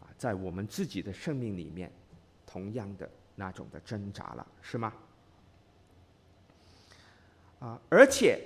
[0.00, 1.90] 啊，在我们自己的生命里面，
[2.44, 4.92] 同样的那种的挣扎了，是吗？
[7.60, 8.42] 啊，而且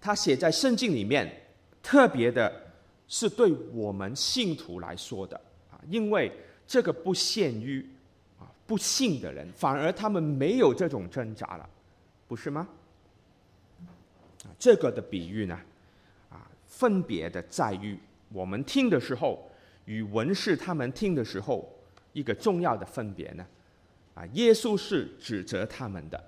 [0.00, 1.48] 他写在圣经里面，
[1.82, 2.72] 特别的
[3.06, 5.40] 是对我们信徒来说的
[5.70, 6.32] 啊，因为
[6.66, 7.88] 这个不限于。
[8.66, 11.68] 不信的人，反而他们没有这种挣扎了，
[12.26, 12.66] 不是吗？
[14.58, 15.56] 这个的比喻呢，
[16.30, 17.96] 啊，分别的在于
[18.30, 19.48] 我们听的时候，
[19.84, 21.72] 与文士他们听的时候，
[22.12, 23.46] 一个重要的分别呢，
[24.14, 26.24] 啊，耶稣是指责他们的，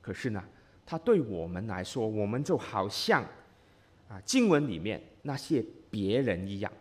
[0.00, 0.42] 可是呢，
[0.86, 3.22] 他对我们来说，我们就好像
[4.08, 6.72] 啊，经文里面那些别人一样，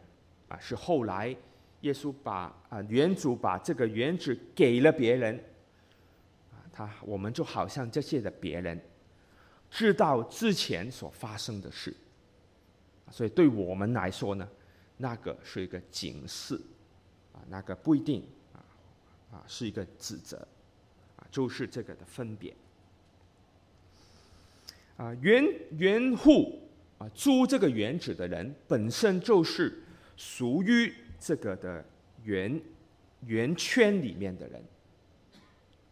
[0.48, 1.36] 啊，是后来。
[1.84, 5.36] 耶稣把啊原主把这个原子给了别人，
[6.50, 8.80] 啊，他我们就好像这些的别人，
[9.69, 11.93] 知道之前所发生的事，
[13.12, 14.48] 所以对我们来说呢，
[14.96, 16.56] 那个是一个警示，
[17.34, 18.63] 啊，那个不一定啊
[19.34, 20.38] 啊是一个指责，
[21.17, 22.56] 啊，就是这个的分别。
[24.96, 25.43] 啊，原
[25.78, 26.62] 原户
[26.98, 29.84] 啊租这个原子的人本身就是
[30.15, 30.93] 属于。
[31.25, 31.81] 这个的
[32.25, 32.62] 圆
[33.25, 34.62] 圆圈里面的人，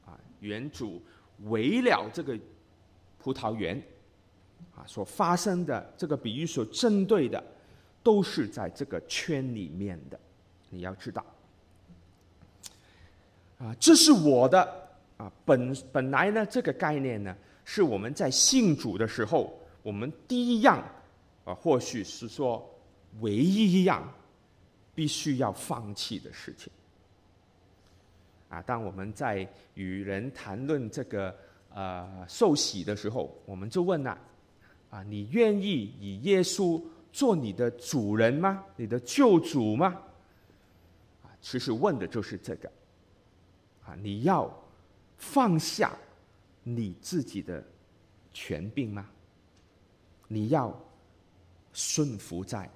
[0.05, 1.01] 啊，原主
[1.45, 2.37] 围了这个
[3.17, 3.81] 葡萄园，
[4.75, 7.41] 啊，所发生的这个比喻所针对的，
[8.03, 10.19] 都是在这个圈里面的。
[10.69, 11.25] 你要知道，
[13.57, 14.61] 啊，这是我的
[15.15, 20.83] 啊，本本来呢，这个概念呢，是我们在信主的时候，我们第一样
[21.45, 22.69] 啊，或许是说
[23.21, 24.13] 唯一一样。
[25.01, 26.71] 必须要放弃的事情
[28.49, 28.61] 啊！
[28.61, 31.35] 当我们在与人谈论这个
[31.73, 34.15] 呃受洗的时候，我们就问了：
[34.91, 36.79] 啊，你愿意以耶稣
[37.11, 38.63] 做你的主人吗？
[38.75, 39.87] 你的救主吗？
[41.23, 42.71] 啊，其实问的就是这个
[43.83, 43.95] 啊！
[43.99, 44.55] 你要
[45.17, 45.97] 放下
[46.61, 47.65] 你自己的
[48.31, 49.09] 权柄吗？
[50.27, 50.79] 你要
[51.73, 52.69] 顺服在？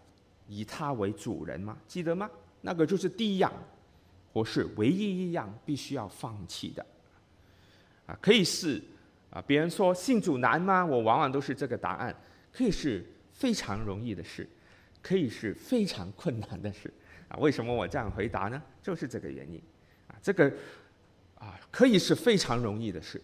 [0.47, 1.77] 以他为主人吗？
[1.88, 2.29] 记得吗？
[2.62, 3.51] 那个就是第一样，
[4.34, 6.86] 或是唯一一样必须要放弃的。
[8.08, 8.81] 啊，可以是
[9.29, 10.86] 啊，别人说信主难吗？
[10.86, 12.15] 我往往都是这个答案。
[12.51, 14.47] 可以是非常容易的事，
[15.01, 16.91] 可以是非常困难的事。
[17.27, 18.62] 啊，为什么我这样回答呢？
[18.81, 19.62] 就是这个原因。
[20.08, 20.51] 啊，这个
[21.38, 23.21] 啊，可以是非常容易的事，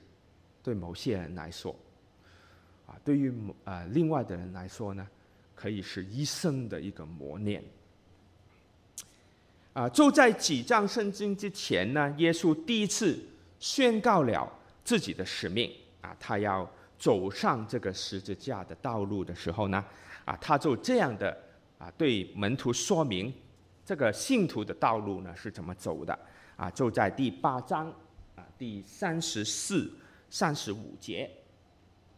[0.61, 1.73] 对某些人来说。
[2.85, 5.07] 啊，对于啊另外的人来说呢？
[5.61, 7.63] 可以是一生的一个磨练
[9.73, 9.87] 啊！
[9.89, 13.23] 就在几章圣经之前呢，耶稣第一次
[13.59, 14.51] 宣告了
[14.83, 15.71] 自己的使命
[16.01, 19.85] 啊，他要走上这个十字架的道路的时候呢，
[20.25, 21.37] 啊，他就这样的
[21.77, 23.31] 啊对门徒说明
[23.85, 26.17] 这个信徒的道路呢是怎么走的
[26.55, 27.87] 啊，就在第八章
[28.35, 29.93] 啊第三十四、
[30.27, 31.29] 三十五节，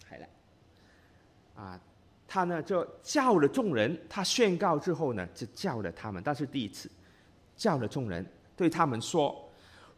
[0.10, 0.26] 好了
[1.56, 1.78] 啊。
[2.34, 6.89] 他呢就叫了众人，他宣告之后呢就叫了他们，但是第一次
[7.56, 8.26] 叫了众人，
[8.58, 9.48] 对他们说：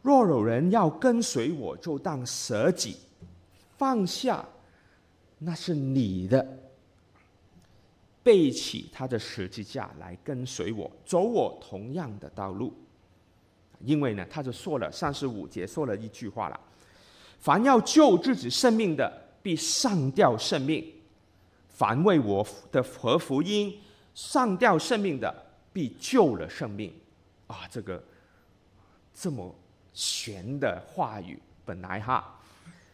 [0.02, 2.98] 若有人要跟随我，就当舍己，
[3.78, 4.46] 放下
[5.38, 6.46] 那是你的，
[8.22, 12.70] 背起他的十字架来跟随我，走我同样的道路。
[13.80, 16.60] 因为呢，他就说了三十五节，说了一句话了：
[17.40, 19.10] 凡要救自己生命的，
[19.42, 20.84] 必上吊生命；
[21.76, 23.78] 凡为我的和福音
[24.14, 25.34] 上吊生命的，
[25.72, 26.92] 必救了生命。
[27.46, 28.02] 啊，这个
[29.14, 29.54] 这么。
[29.96, 32.38] 玄的话语本来哈，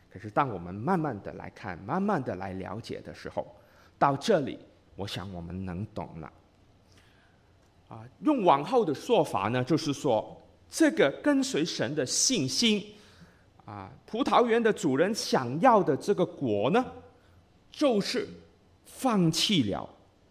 [0.09, 3.45] 可是当我们慢慢的来看，慢慢的来了解的时候，
[3.99, 4.57] 到这里，
[4.95, 6.33] 我想我们能懂了。
[7.89, 10.41] 啊，用往后的说法呢，就是说
[10.71, 12.95] 这个跟随神的信心，
[13.65, 16.85] 啊，葡萄园的主人想要的这个果呢，
[17.73, 18.29] 就是
[19.03, 19.89] 放弃了，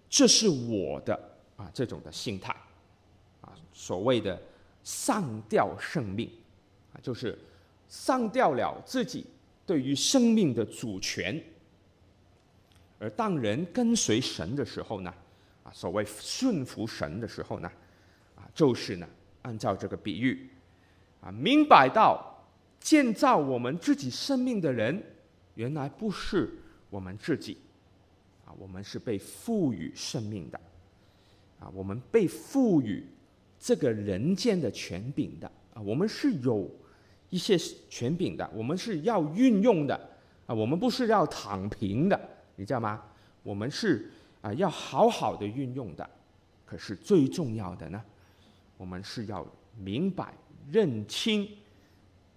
[0.09, 1.13] 这是我的
[1.57, 2.55] 啊这种的心态，
[3.41, 4.41] 啊，所谓的
[4.81, 6.29] 丧掉生命。
[6.93, 7.37] 啊，就是
[7.87, 9.25] 丧掉了自己
[9.65, 11.41] 对于生命的主权，
[12.99, 15.13] 而当人跟随神的时候呢，
[15.63, 17.71] 啊，所谓顺服神的时候呢，
[18.35, 19.07] 啊，就是呢，
[19.43, 20.49] 按照这个比喻，
[21.21, 22.21] 啊，明白到
[22.81, 25.01] 建造我们自己生命的人，
[25.55, 26.49] 原来不是
[26.89, 27.57] 我们自己，
[28.59, 30.59] 我们是被赋予生命的，
[31.59, 33.05] 啊，我们被赋予
[33.59, 36.69] 这个人间的权柄的，啊，我们是有。
[37.31, 37.57] 一些
[37.89, 39.95] 权柄的，我们是要运用的
[40.45, 43.01] 啊，我们不是要躺平的，你知道吗？
[43.41, 44.11] 我们是
[44.41, 46.09] 啊，要好好的运用的。
[46.65, 48.03] 可是最重要的呢，
[48.75, 50.33] 我们是要明白
[50.69, 51.47] 认清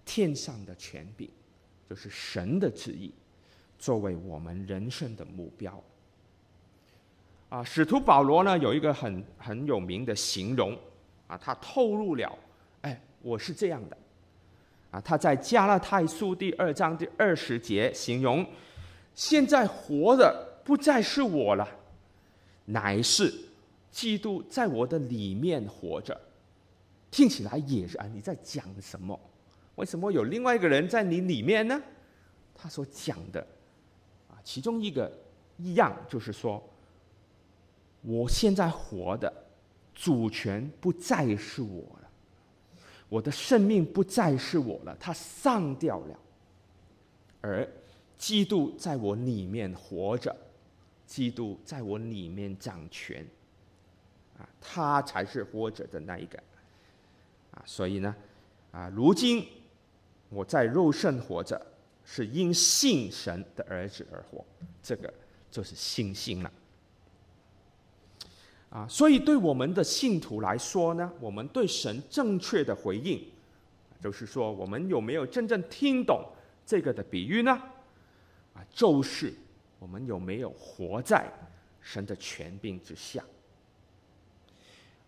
[0.05, 1.27] 天上的权柄，
[1.89, 3.13] 就是神的旨意，
[3.77, 5.83] 作为我们人生的目标。
[7.55, 10.77] 啊，使徒保罗呢，有一个很很有名的形容
[11.25, 12.37] 啊，他透露了，
[12.81, 13.97] 哎，我是这样的。
[14.91, 18.45] 啊，他在加拉太书第二章第二十节形容：
[19.13, 21.65] 现在活的不再是我了，
[22.65, 23.33] 乃是
[23.89, 26.19] 基督在我的里面活着。
[27.09, 29.17] 听起来也是啊，你在讲什么？
[29.75, 31.81] 为什么有另外一个人在你里面呢？
[32.53, 33.39] 他所讲的
[34.29, 35.09] 啊，其中一个
[35.55, 36.61] 一样就是说，
[38.05, 39.33] 我现在活的
[39.93, 42.09] 主权不再是我了。
[43.09, 46.19] 我的生命不再是我了，它丧掉了，
[47.41, 47.67] 而
[48.17, 50.35] 基督在我里面活着，
[51.05, 53.25] 基督在我里面掌权，
[54.37, 56.37] 啊，他才是活着的那一个，
[57.51, 58.15] 啊，所以呢，
[58.71, 59.47] 啊，如今
[60.29, 61.63] 我在肉身活着，
[62.03, 64.43] 是因信神的儿子而活，
[64.81, 65.13] 这个
[65.51, 66.51] 就是信心了。
[68.75, 73.23] 啊，所以对我们的信徒来说呢，我们对神正确的回应，
[74.01, 76.21] 就是说，我们有没有真正听懂
[76.65, 77.51] 这个的比喻呢？
[78.53, 79.33] 啊，就是
[79.79, 81.31] 我们有没有活在
[81.79, 83.23] 神的权柄之下？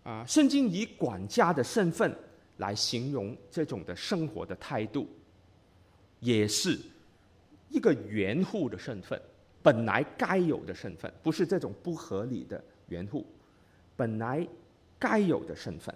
[0.04, 2.18] 啊，圣经以管家的身份
[2.60, 5.06] 来形容这种的生活的态度，
[6.22, 6.80] 也是
[7.68, 9.22] 一个园户的身份，
[9.62, 13.26] 本来该有的身份，不是这种不合理的园户。
[13.98, 14.48] 本来
[14.98, 15.94] 该有的身份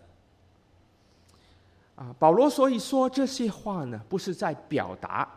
[1.96, 5.30] 啊，保罗所以说这些话呢，不是在表达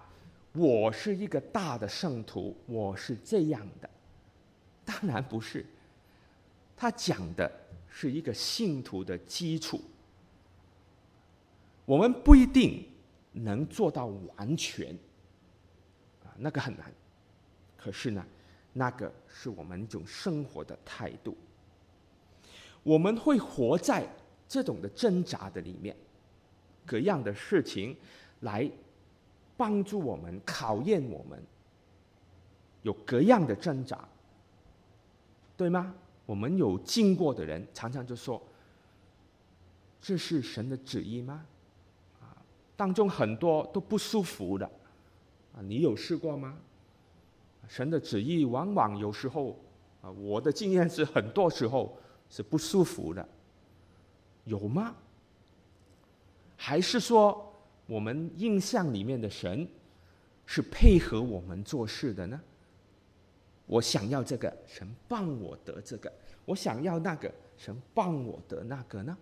[0.53, 3.91] 我是一个大的圣徒，我是这样的，
[4.85, 5.65] 当然不是。
[6.77, 7.51] 他讲的
[7.89, 9.81] 是一个信徒的基础，
[11.85, 12.85] 我们不一定
[13.33, 14.93] 能做到完全
[16.25, 16.93] 啊，那个很难。
[17.77, 18.25] 可是呢，
[18.73, 21.37] 那个是我们一种生活的态度。
[22.85, 24.07] 我们会活在
[24.47, 25.97] 这种的挣扎的里面，
[26.87, 27.97] 各样的事情
[28.41, 28.71] 来
[29.57, 31.43] 帮助我们、考验我们，
[32.83, 34.07] 有各样的挣扎，
[35.57, 35.95] 对吗？
[36.27, 38.41] 我们有经过的人常常就说
[40.01, 41.47] ：“这是神的旨意吗？”
[42.21, 42.37] 啊，
[42.77, 44.67] 当中很多都不舒服的，
[45.55, 46.59] 啊，你有试过吗？
[47.67, 49.59] 神的旨意往往有时候，
[50.03, 51.99] 啊，我的经验是很多时候。
[52.35, 53.29] 是不舒服的，
[54.43, 54.93] 有吗？
[56.57, 57.55] 还是说
[57.87, 59.69] 我们印象里面的神
[60.45, 62.41] 是配合我们做事的呢？
[63.67, 66.11] 我想要这个，神帮我得这个；
[66.45, 69.17] 我想要那个，神帮我得那个呢？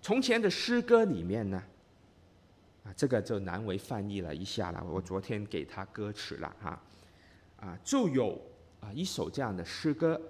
[0.00, 1.60] 从前的诗歌里面呢，
[2.84, 4.86] 啊，这个就难为翻译了一下了。
[4.88, 6.80] 我昨天给他歌词了哈，
[7.56, 8.40] 啊，就有
[8.78, 10.20] 啊一首这样的诗歌。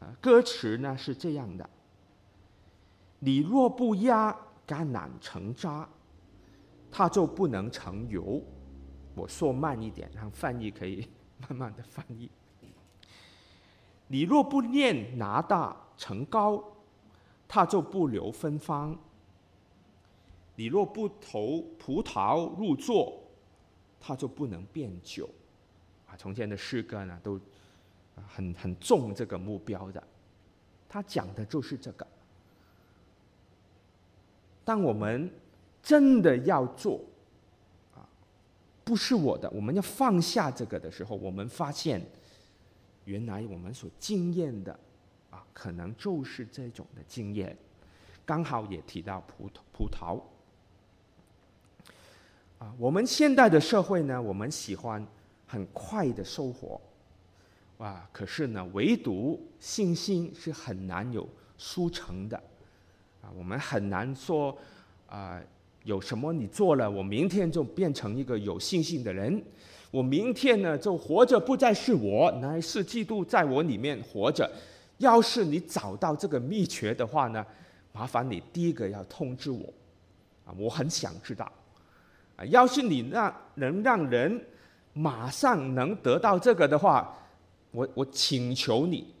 [0.00, 1.68] 啊，歌词呢是这样的：
[3.18, 4.36] 你若不压
[4.66, 5.88] 橄榄成渣，
[6.90, 8.42] 它就不能成油。
[9.14, 11.08] 我说慢一点，让翻译可以
[11.40, 12.30] 慢慢的翻译。
[14.06, 16.62] 你若不念拿大成高，
[17.48, 18.96] 它就不留芬芳；
[20.54, 23.20] 你若不投葡萄入座，
[24.00, 25.28] 它就不能变酒。
[26.06, 27.38] 啊，从前的诗歌呢，都
[28.26, 30.02] 很很重这个目标的。
[30.88, 32.06] 他讲的就是这个。
[34.64, 35.30] 当我们
[35.82, 37.00] 真的要做，
[37.94, 38.04] 啊，
[38.84, 42.04] 不是我的，我们要放下这个的时候，我们发现，
[43.04, 44.78] 原来我们所经验的，
[45.30, 47.56] 啊，可能就是这种的经验。
[48.26, 50.20] 刚好也提到葡萄葡萄，
[52.58, 55.06] 啊，我们现代的社会呢，我们喜欢
[55.46, 56.78] 很快的收获，
[57.78, 61.26] 啊，可是呢，唯独信心是很难有
[61.56, 62.36] 速成的。
[63.22, 64.56] 啊，我们很难说，
[65.06, 65.40] 啊、
[65.84, 69.42] 有什么你做了，我明天就变成一个有信心的人。
[69.90, 74.50] 我明天呢，就活着不再是我，乃是基督在我里面活着。
[74.98, 77.46] 要是你找到这个秘诀的话呢，
[77.92, 79.72] 麻烦你第一个要通知我，
[80.44, 81.50] 啊，我很想知道。
[82.36, 84.44] 啊，要是你让能让人
[84.92, 87.16] 马上能得到这个的话，
[87.70, 89.14] 我我请求你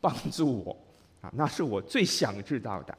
[0.00, 0.76] 帮助我，
[1.20, 2.92] 啊，那是我最想知道的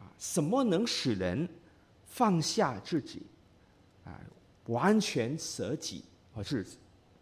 [0.00, 0.10] 啊。
[0.18, 1.48] 什么能使人
[2.06, 3.22] 放下自己，
[4.04, 4.20] 啊，
[4.66, 6.04] 完全舍己，
[6.34, 6.66] 或是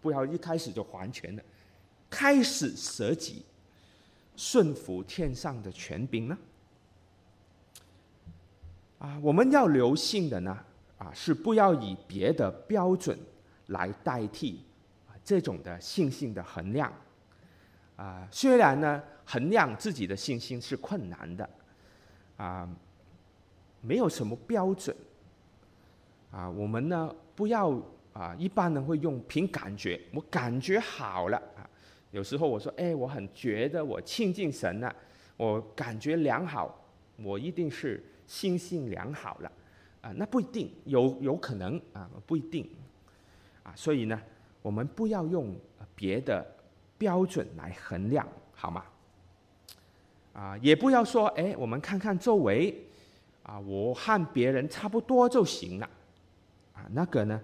[0.00, 1.42] 不要一开始就完全的，
[2.10, 3.42] 开始舍己，
[4.36, 6.38] 顺服天上的权柄呢？
[8.98, 10.64] 啊，我们要留心的呢，
[10.98, 13.18] 啊，是不要以别的标准
[13.66, 14.60] 来代替
[15.24, 16.92] 这种的信心的衡量。
[17.96, 21.48] 啊，虽然呢，衡量自己的信心是困难的，
[22.36, 22.68] 啊。
[23.86, 24.96] 没有什么标准，
[26.30, 27.70] 啊，我们呢不要
[28.14, 31.68] 啊，一般人会用凭感觉，我感觉好了啊。
[32.10, 34.96] 有时候我说，哎，我很觉得我亲近神了，
[35.36, 36.82] 我感觉良好，
[37.18, 39.52] 我一定是心性良好了，
[40.00, 42.66] 啊，那不一定，有有可能啊，不一定，
[43.64, 44.18] 啊，所以呢，
[44.64, 45.54] 我们不要用
[45.94, 46.42] 别的
[46.96, 48.82] 标准来衡量，好吗？
[50.32, 52.74] 啊，也不要说，哎，我们看看周围。
[53.42, 55.86] 啊，我和别人差不多就行了，
[56.72, 57.38] 啊，那个呢，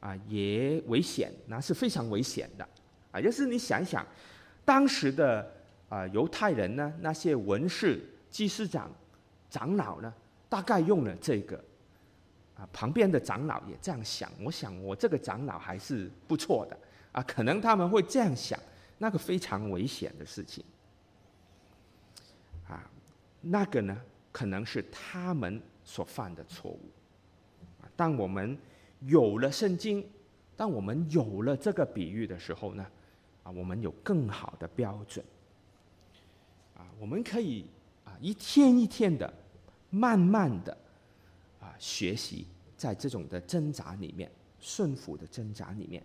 [0.00, 2.68] 啊，也危险，那是非常危险的，
[3.12, 4.04] 啊，要是你想一想，
[4.64, 5.48] 当时的
[5.88, 8.90] 啊犹太人呢，那些文士、祭司长、
[9.48, 10.12] 长老呢，
[10.48, 11.62] 大概用了这个，
[12.72, 16.78] 旁边的长老也这样想，我想我这个长老还是不错的，
[17.12, 18.58] 啊，可能他们会这样想，
[18.98, 20.64] 那个非常危险的事情，
[22.68, 22.90] 啊，
[23.40, 24.00] 那个呢？
[24.32, 26.80] 可能是他们所犯的错误。
[27.94, 28.58] 当我们
[29.02, 30.04] 有了圣经，
[30.56, 32.84] 当我们有了这个比喻的时候呢，
[33.44, 35.24] 啊，我们有更好的标准。
[36.76, 37.64] 啊，我们可以
[38.04, 39.32] 啊一天一天的，
[39.88, 40.76] 慢慢的
[41.60, 42.48] 啊学习，
[42.84, 44.30] 在这种的挣扎里面，
[44.60, 46.02] 顺服的挣扎里面，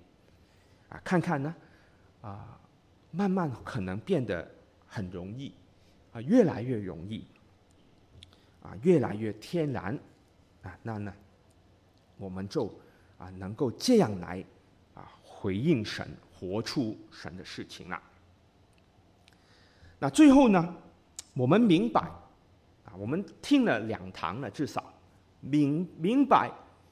[0.87, 1.53] 啊，看看呢，
[2.21, 2.57] 啊，
[3.11, 4.49] 慢慢可能变得
[4.87, 5.53] 很容易，
[6.13, 7.25] 啊，越来越容易。
[8.61, 9.97] 啊，越来越天然，
[10.63, 11.13] 啊，那呢，
[12.17, 12.65] 我们就
[13.17, 14.43] 啊能够这样来
[14.93, 18.01] 啊回应神，活出神的事情了。
[19.97, 20.75] 那最后呢，
[21.33, 22.01] 我们明白，
[22.83, 24.93] 啊，我们听了两堂了，至少
[25.39, 26.51] 明明白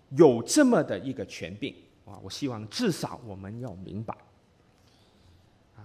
[0.10, 4.16] 有这么的一个权柄啊，我希望至少我们要明白，
[5.76, 5.84] 啊，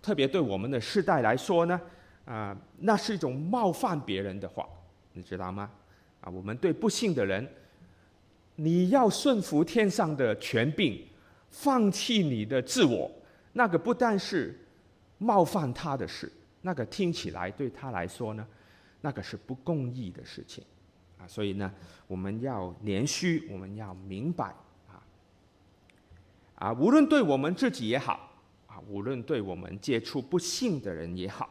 [0.00, 1.80] 特别对我们的世代来说呢。
[2.24, 4.64] 啊，那是一种冒犯别人的话，
[5.12, 5.68] 你知道吗？
[6.20, 7.44] 啊，我们对不信的人，
[8.54, 11.04] 你要顺服天上的权柄，
[11.50, 13.10] 放弃你的自我，
[13.54, 14.56] 那个不但是
[15.18, 16.30] 冒犯他的事，
[16.60, 18.46] 那个听起来对他来说呢，
[19.00, 20.62] 那个是不公义的事情，
[21.26, 21.72] 所以呢，
[22.06, 24.54] 我们要连续，我们要明白，
[24.88, 25.02] 啊，
[26.54, 28.30] 啊，无论对我们自己也好，
[28.66, 31.48] 啊，无论对我们接触不信的人也好。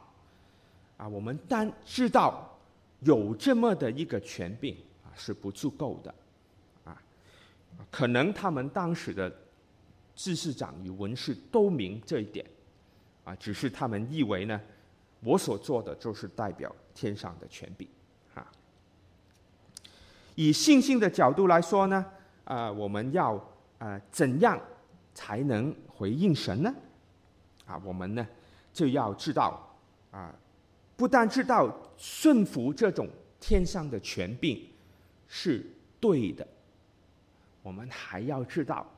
[0.98, 2.48] 啊，我们单知道
[3.00, 6.14] 有这么的一个权柄啊，是不足够的，
[6.84, 6.96] 啊，
[7.90, 9.36] 可能他们当时的
[10.14, 12.46] 祭司长与文士都明这一点，
[13.24, 14.62] 啊，只是他们以为呢，
[15.22, 17.88] 我所做的就是代表天上的权柄，
[20.42, 22.04] 以信心的角度来说呢，
[22.46, 23.40] 啊，我们要
[23.78, 24.60] 啊怎样
[25.14, 26.74] 才能回应神呢？
[27.68, 28.28] 啊，我们呢
[28.74, 29.72] 就要知道
[30.10, 30.34] 啊。
[30.98, 33.08] 不但知道顺服这种
[33.40, 34.68] 天上的权柄，
[35.28, 35.64] 是
[36.00, 36.48] 对的，
[37.62, 38.90] 我们还要知道，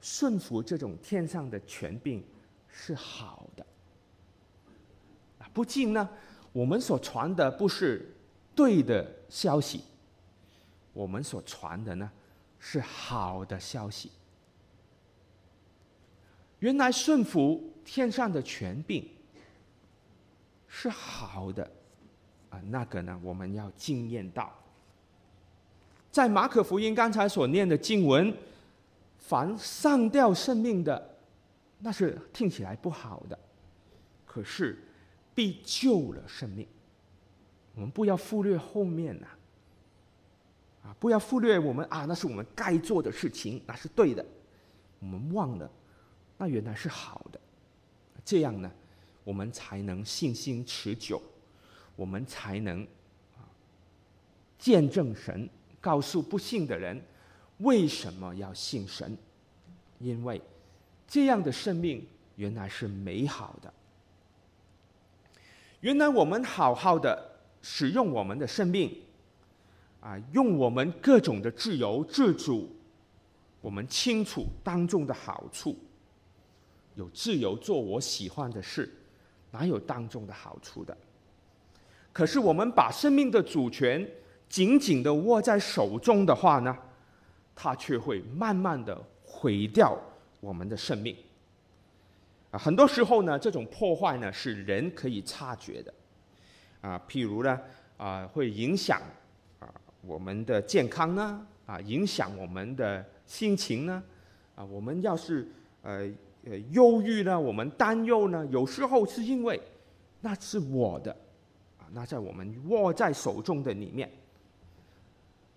[0.00, 2.24] 顺服这种天上的权柄
[2.66, 3.66] 是好的。
[5.38, 6.08] 啊，不仅呢，
[6.50, 8.10] 我们所传的不是
[8.54, 9.84] 对的消息，
[10.92, 12.10] 我们所传的呢
[12.58, 14.10] 是好的消息。
[16.60, 19.08] 原来顺服天上的权柄
[20.68, 21.68] 是好的
[22.50, 24.52] 啊，那个呢，我们要经验到。
[26.10, 28.32] 在马可福音刚才所念的经文，
[29.18, 31.16] 凡上吊生命的，
[31.78, 33.38] 那是听起来不好的，
[34.26, 34.78] 可是
[35.34, 36.68] 必救了生命。
[37.74, 39.38] 我们不要忽略后面呐，啊，
[40.82, 44.24] 啊不要忽略我们啊，那是我们该做的事情，那是对的。
[44.98, 45.70] 我们忘了，
[46.38, 47.40] 那原来是好的，
[48.24, 48.70] 这样呢，
[49.24, 51.20] 我们才能信心持久，
[51.96, 52.82] 我们才能
[53.36, 53.42] 啊
[54.58, 55.48] 见证神。
[55.80, 57.02] 告诉不信的人，
[57.58, 59.18] 为什么要信神？
[59.98, 60.40] 因为
[61.08, 62.06] 这样的生命
[62.36, 63.74] 原来是美好的。
[65.80, 67.20] 原来我们好好的
[67.60, 68.96] 使用我们的生命，
[70.02, 72.68] 啊，用我们各种的自由自主，
[73.60, 75.78] 我们清楚当中的好处。
[76.96, 78.92] 有自由做我喜欢的事，
[79.52, 80.94] 哪有当中的好处的？
[82.12, 84.06] 可是我们把生命的主权，
[84.48, 86.76] 紧紧的握在手中的话呢，
[87.54, 89.96] 它却会慢慢的毁掉
[90.40, 91.16] 我们的生命。
[92.50, 95.94] 啊，很多时候呢，这种破坏呢是人可以察觉的。
[96.82, 97.58] 啊，譬如呢，
[97.96, 99.00] 啊，会影响
[100.02, 104.02] 我们的健康呢，啊，影响我们的心情呢，
[104.54, 105.48] 啊，我们要是
[105.82, 106.10] 呃
[106.44, 109.60] 呃忧郁呢，我们担忧呢，有时候是因为
[110.20, 111.12] 那是我的，
[111.78, 114.10] 啊，那在我们握在手中的里面。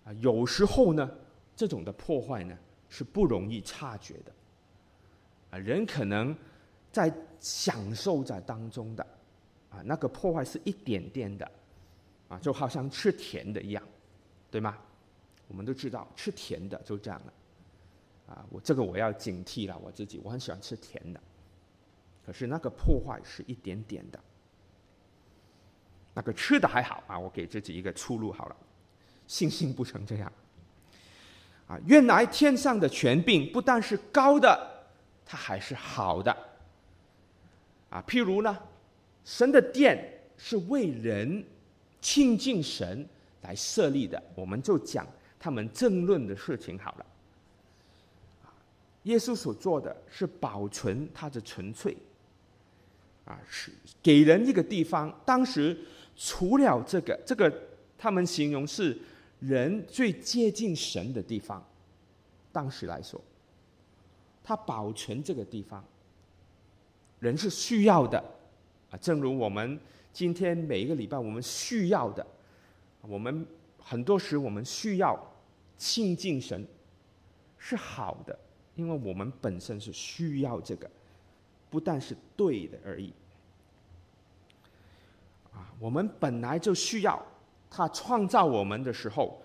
[0.04, 1.10] 啊，有时候呢，
[1.56, 2.56] 这种的破坏呢
[2.88, 4.32] 是不容易察觉的。
[5.50, 6.32] 啊，人可能
[6.92, 9.04] 在享受在当中的，
[9.70, 11.50] 啊，那个破坏是一点点的，
[12.28, 13.82] 啊，就好像吃甜的一样，
[14.56, 14.74] 对吗？
[15.48, 17.32] 我们都知道吃甜的就这样了。
[18.32, 21.20] 啊，我这个我要警惕了，我自己我很喜欢吃甜的，
[22.24, 24.18] 可是那个破坏是一点点的。
[26.14, 28.56] 那个吃的还好啊，我给自己一个出路好了。
[29.26, 30.32] 信心不成这样，
[31.66, 31.78] 啊！
[31.84, 34.86] 原来天上的权柄不但是高的，
[35.26, 36.34] 它还是好的。
[37.90, 38.58] 啊，譬如呢，
[39.22, 41.44] 神的殿是为人
[42.00, 43.06] 亲近神
[43.46, 45.06] 来设立的，我们就讲
[45.38, 47.06] 他们争论的事情好了。
[49.04, 51.96] 耶稣所做的是保存他的纯粹，
[53.24, 53.70] 啊，是
[54.02, 55.16] 给人一个地方。
[55.24, 55.78] 当时
[56.16, 57.52] 除了这个，这个
[57.96, 58.98] 他们形容是。
[59.38, 61.62] 人最接近神的地方，
[62.52, 63.20] 当时来说，
[64.42, 65.84] 他保存这个地方，
[67.20, 68.18] 人是需要的
[68.90, 68.96] 啊。
[68.96, 69.78] 正如我们
[70.10, 72.26] 今天每一个礼拜我们需要的，
[73.08, 73.46] 我们
[73.78, 75.18] 很多时我们需要
[75.76, 76.66] 亲近神，
[77.58, 78.38] 是好的，
[78.74, 80.90] 因为我们本身是需要这个，
[81.70, 83.12] 不但是对的而已。
[85.52, 87.24] 啊，我们本来就需要。
[87.68, 89.42] 他创造我们的时候，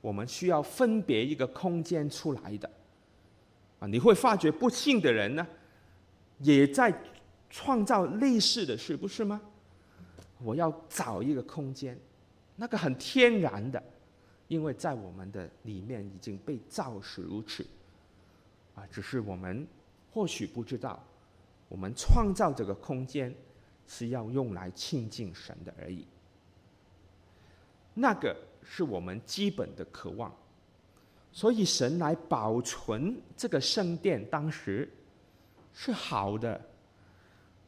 [0.00, 2.70] 我们需要分别一个空间出来的。
[3.80, 5.46] 啊，你会发觉不信的人呢，
[6.38, 6.96] 也在
[7.50, 9.40] 创造类似的事，不是吗？
[10.42, 11.98] 我要找一个空间，
[12.56, 13.82] 那个很天然的，
[14.48, 17.66] 因为在我们的里面已经被造是如此。
[18.74, 19.66] 啊，只是我们
[20.12, 21.02] 或许不知道，
[21.68, 23.34] 我们创造这个空间
[23.86, 26.06] 是要用来亲近神的而已。
[27.94, 30.34] 那个是我们基本的渴望，
[31.30, 34.88] 所以神来保存这个圣殿，当时
[35.72, 36.60] 是好的，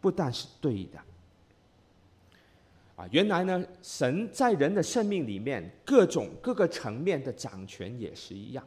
[0.01, 0.99] 不但是对的。
[2.97, 8.67] 啊，原来呢，神在人的生命里面各种各个层面的掌权也是一样，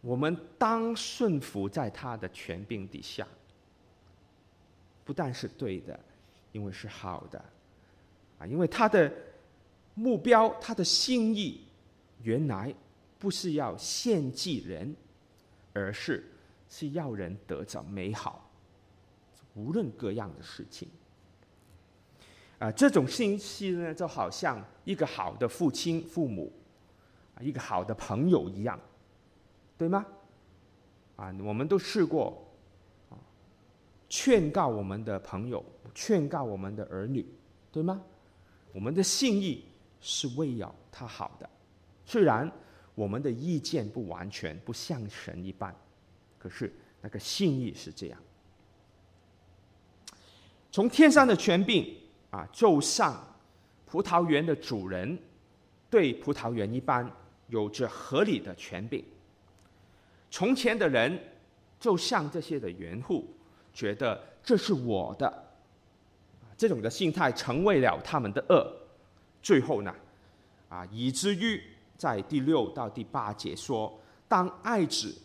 [0.00, 3.26] 我们当顺服在他的权柄底下，
[5.04, 5.98] 不但是对的，
[6.52, 7.44] 因为是好的，
[8.38, 9.12] 啊，因为他的。
[10.00, 11.60] 目标，他的心意，
[12.22, 12.72] 原来
[13.18, 14.94] 不是要献祭人，
[15.72, 16.24] 而是
[16.68, 18.48] 是要人得着美好，
[19.56, 20.88] 无论各样的事情。
[22.58, 26.52] 啊，这种信息呢，就好像一个好的父亲、父母，
[27.34, 28.78] 啊，一个好的朋友一样，
[29.76, 30.06] 对吗？
[31.16, 32.46] 啊，我们都试过，
[33.10, 33.16] 啊，
[34.08, 37.26] 劝告我们的朋友，劝告我们的儿女，
[37.70, 38.00] 对吗？
[38.72, 39.64] 我们的信义。
[40.00, 41.50] 是为要他好的，
[42.06, 42.48] 虽然
[42.94, 45.74] 我们的意见不完全不像神一般，
[46.38, 48.22] 可是那个信义是这样。
[50.70, 51.92] 从天上的权柄
[52.30, 53.16] 啊，就像
[53.86, 55.18] 葡萄园的主人
[55.88, 57.10] 对葡萄园一般，
[57.46, 59.02] 有着合理的权柄。
[60.30, 61.18] 从前的人
[61.80, 63.26] 就像这些的园户，
[63.72, 65.50] 觉得这是我的，
[66.54, 68.70] 这种的心态成为了他们的恶。
[69.42, 69.94] 最后呢，
[70.68, 71.62] 啊，以至于
[71.96, 73.98] 在第六到第八节说，
[74.28, 75.16] 当爱子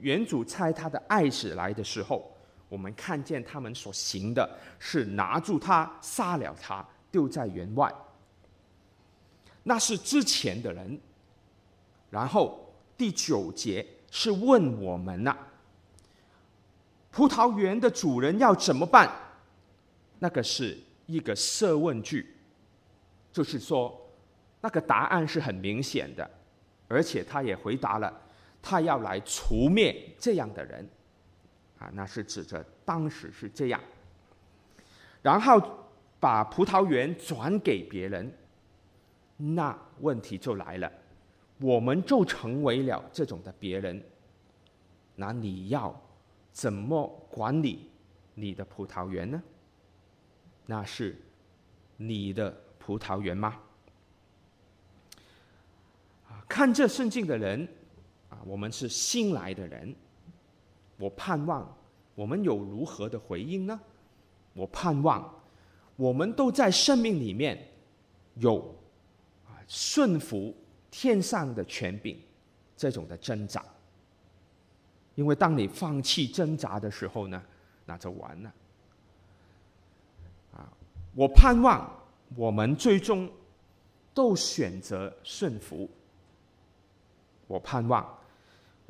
[0.00, 2.34] 园主差他的爱子来的时候。
[2.70, 7.92] 我们看见他们所行的是拿住他，杀了他，丢在园外。
[9.64, 10.98] 那是之前的人。
[12.08, 15.36] 然后第九节是问我们呐：
[17.10, 19.10] 葡萄园的主人要怎么办？
[20.18, 22.34] 那个是一个设问句，
[23.32, 24.10] 就是说
[24.60, 26.28] 那个答案是很明显的，
[26.88, 28.12] 而且他也回答了，
[28.62, 30.88] 他要来除灭这样的人。
[31.80, 33.80] 啊，那是指着当时是这样，
[35.22, 35.60] 然后
[36.20, 38.30] 把葡萄园转给别人，
[39.38, 40.92] 那问题就来了，
[41.58, 44.02] 我们就成为了这种的别人，
[45.16, 45.98] 那你要
[46.52, 47.90] 怎么管理
[48.34, 49.42] 你的葡萄园呢？
[50.66, 51.16] 那是
[51.96, 53.58] 你的葡萄园吗？
[56.28, 57.66] 啊，看这圣经的人
[58.28, 59.96] 啊，我们是新来的人。
[61.00, 61.76] 我盼望
[62.14, 63.80] 我们有如何的回应呢？
[64.52, 65.34] 我盼望
[65.96, 67.66] 我们都在生命里面
[68.34, 68.58] 有
[69.46, 70.54] 啊顺服
[70.90, 72.20] 天上的权柄
[72.76, 73.64] 这种的挣扎。
[75.14, 77.42] 因为当你放弃挣扎的时候呢，
[77.86, 78.52] 那就完了。
[80.52, 80.68] 啊，
[81.14, 81.90] 我盼望
[82.36, 83.30] 我们最终
[84.12, 85.88] 都选择顺服。
[87.46, 88.19] 我盼望。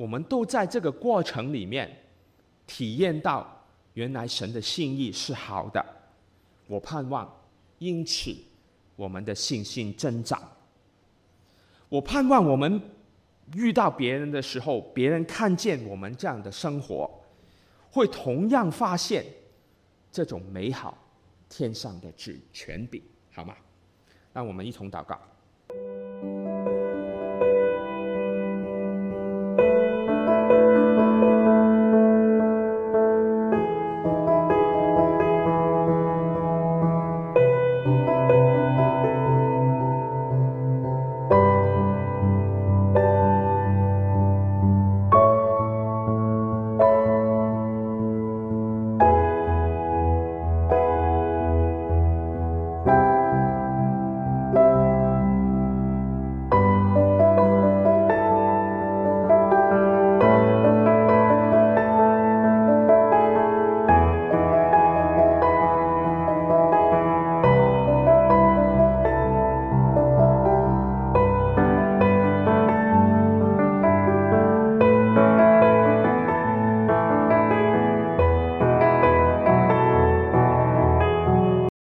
[0.00, 1.94] 我们都在这个过程里面
[2.66, 3.46] 体验到，
[3.92, 5.84] 原来神的心意是好的。
[6.66, 7.30] 我盼望，
[7.76, 8.34] 因此
[8.96, 10.40] 我们的信心增长。
[11.90, 12.80] 我盼望我们
[13.52, 17.10] 遇到别人的时候，别人看见我们这样的生活，
[17.90, 19.22] 会同样发现
[20.10, 20.96] 这种美好
[21.50, 23.02] 天上的主权柄，
[23.34, 23.54] 好吗？
[24.32, 25.20] 让我们一同祷告。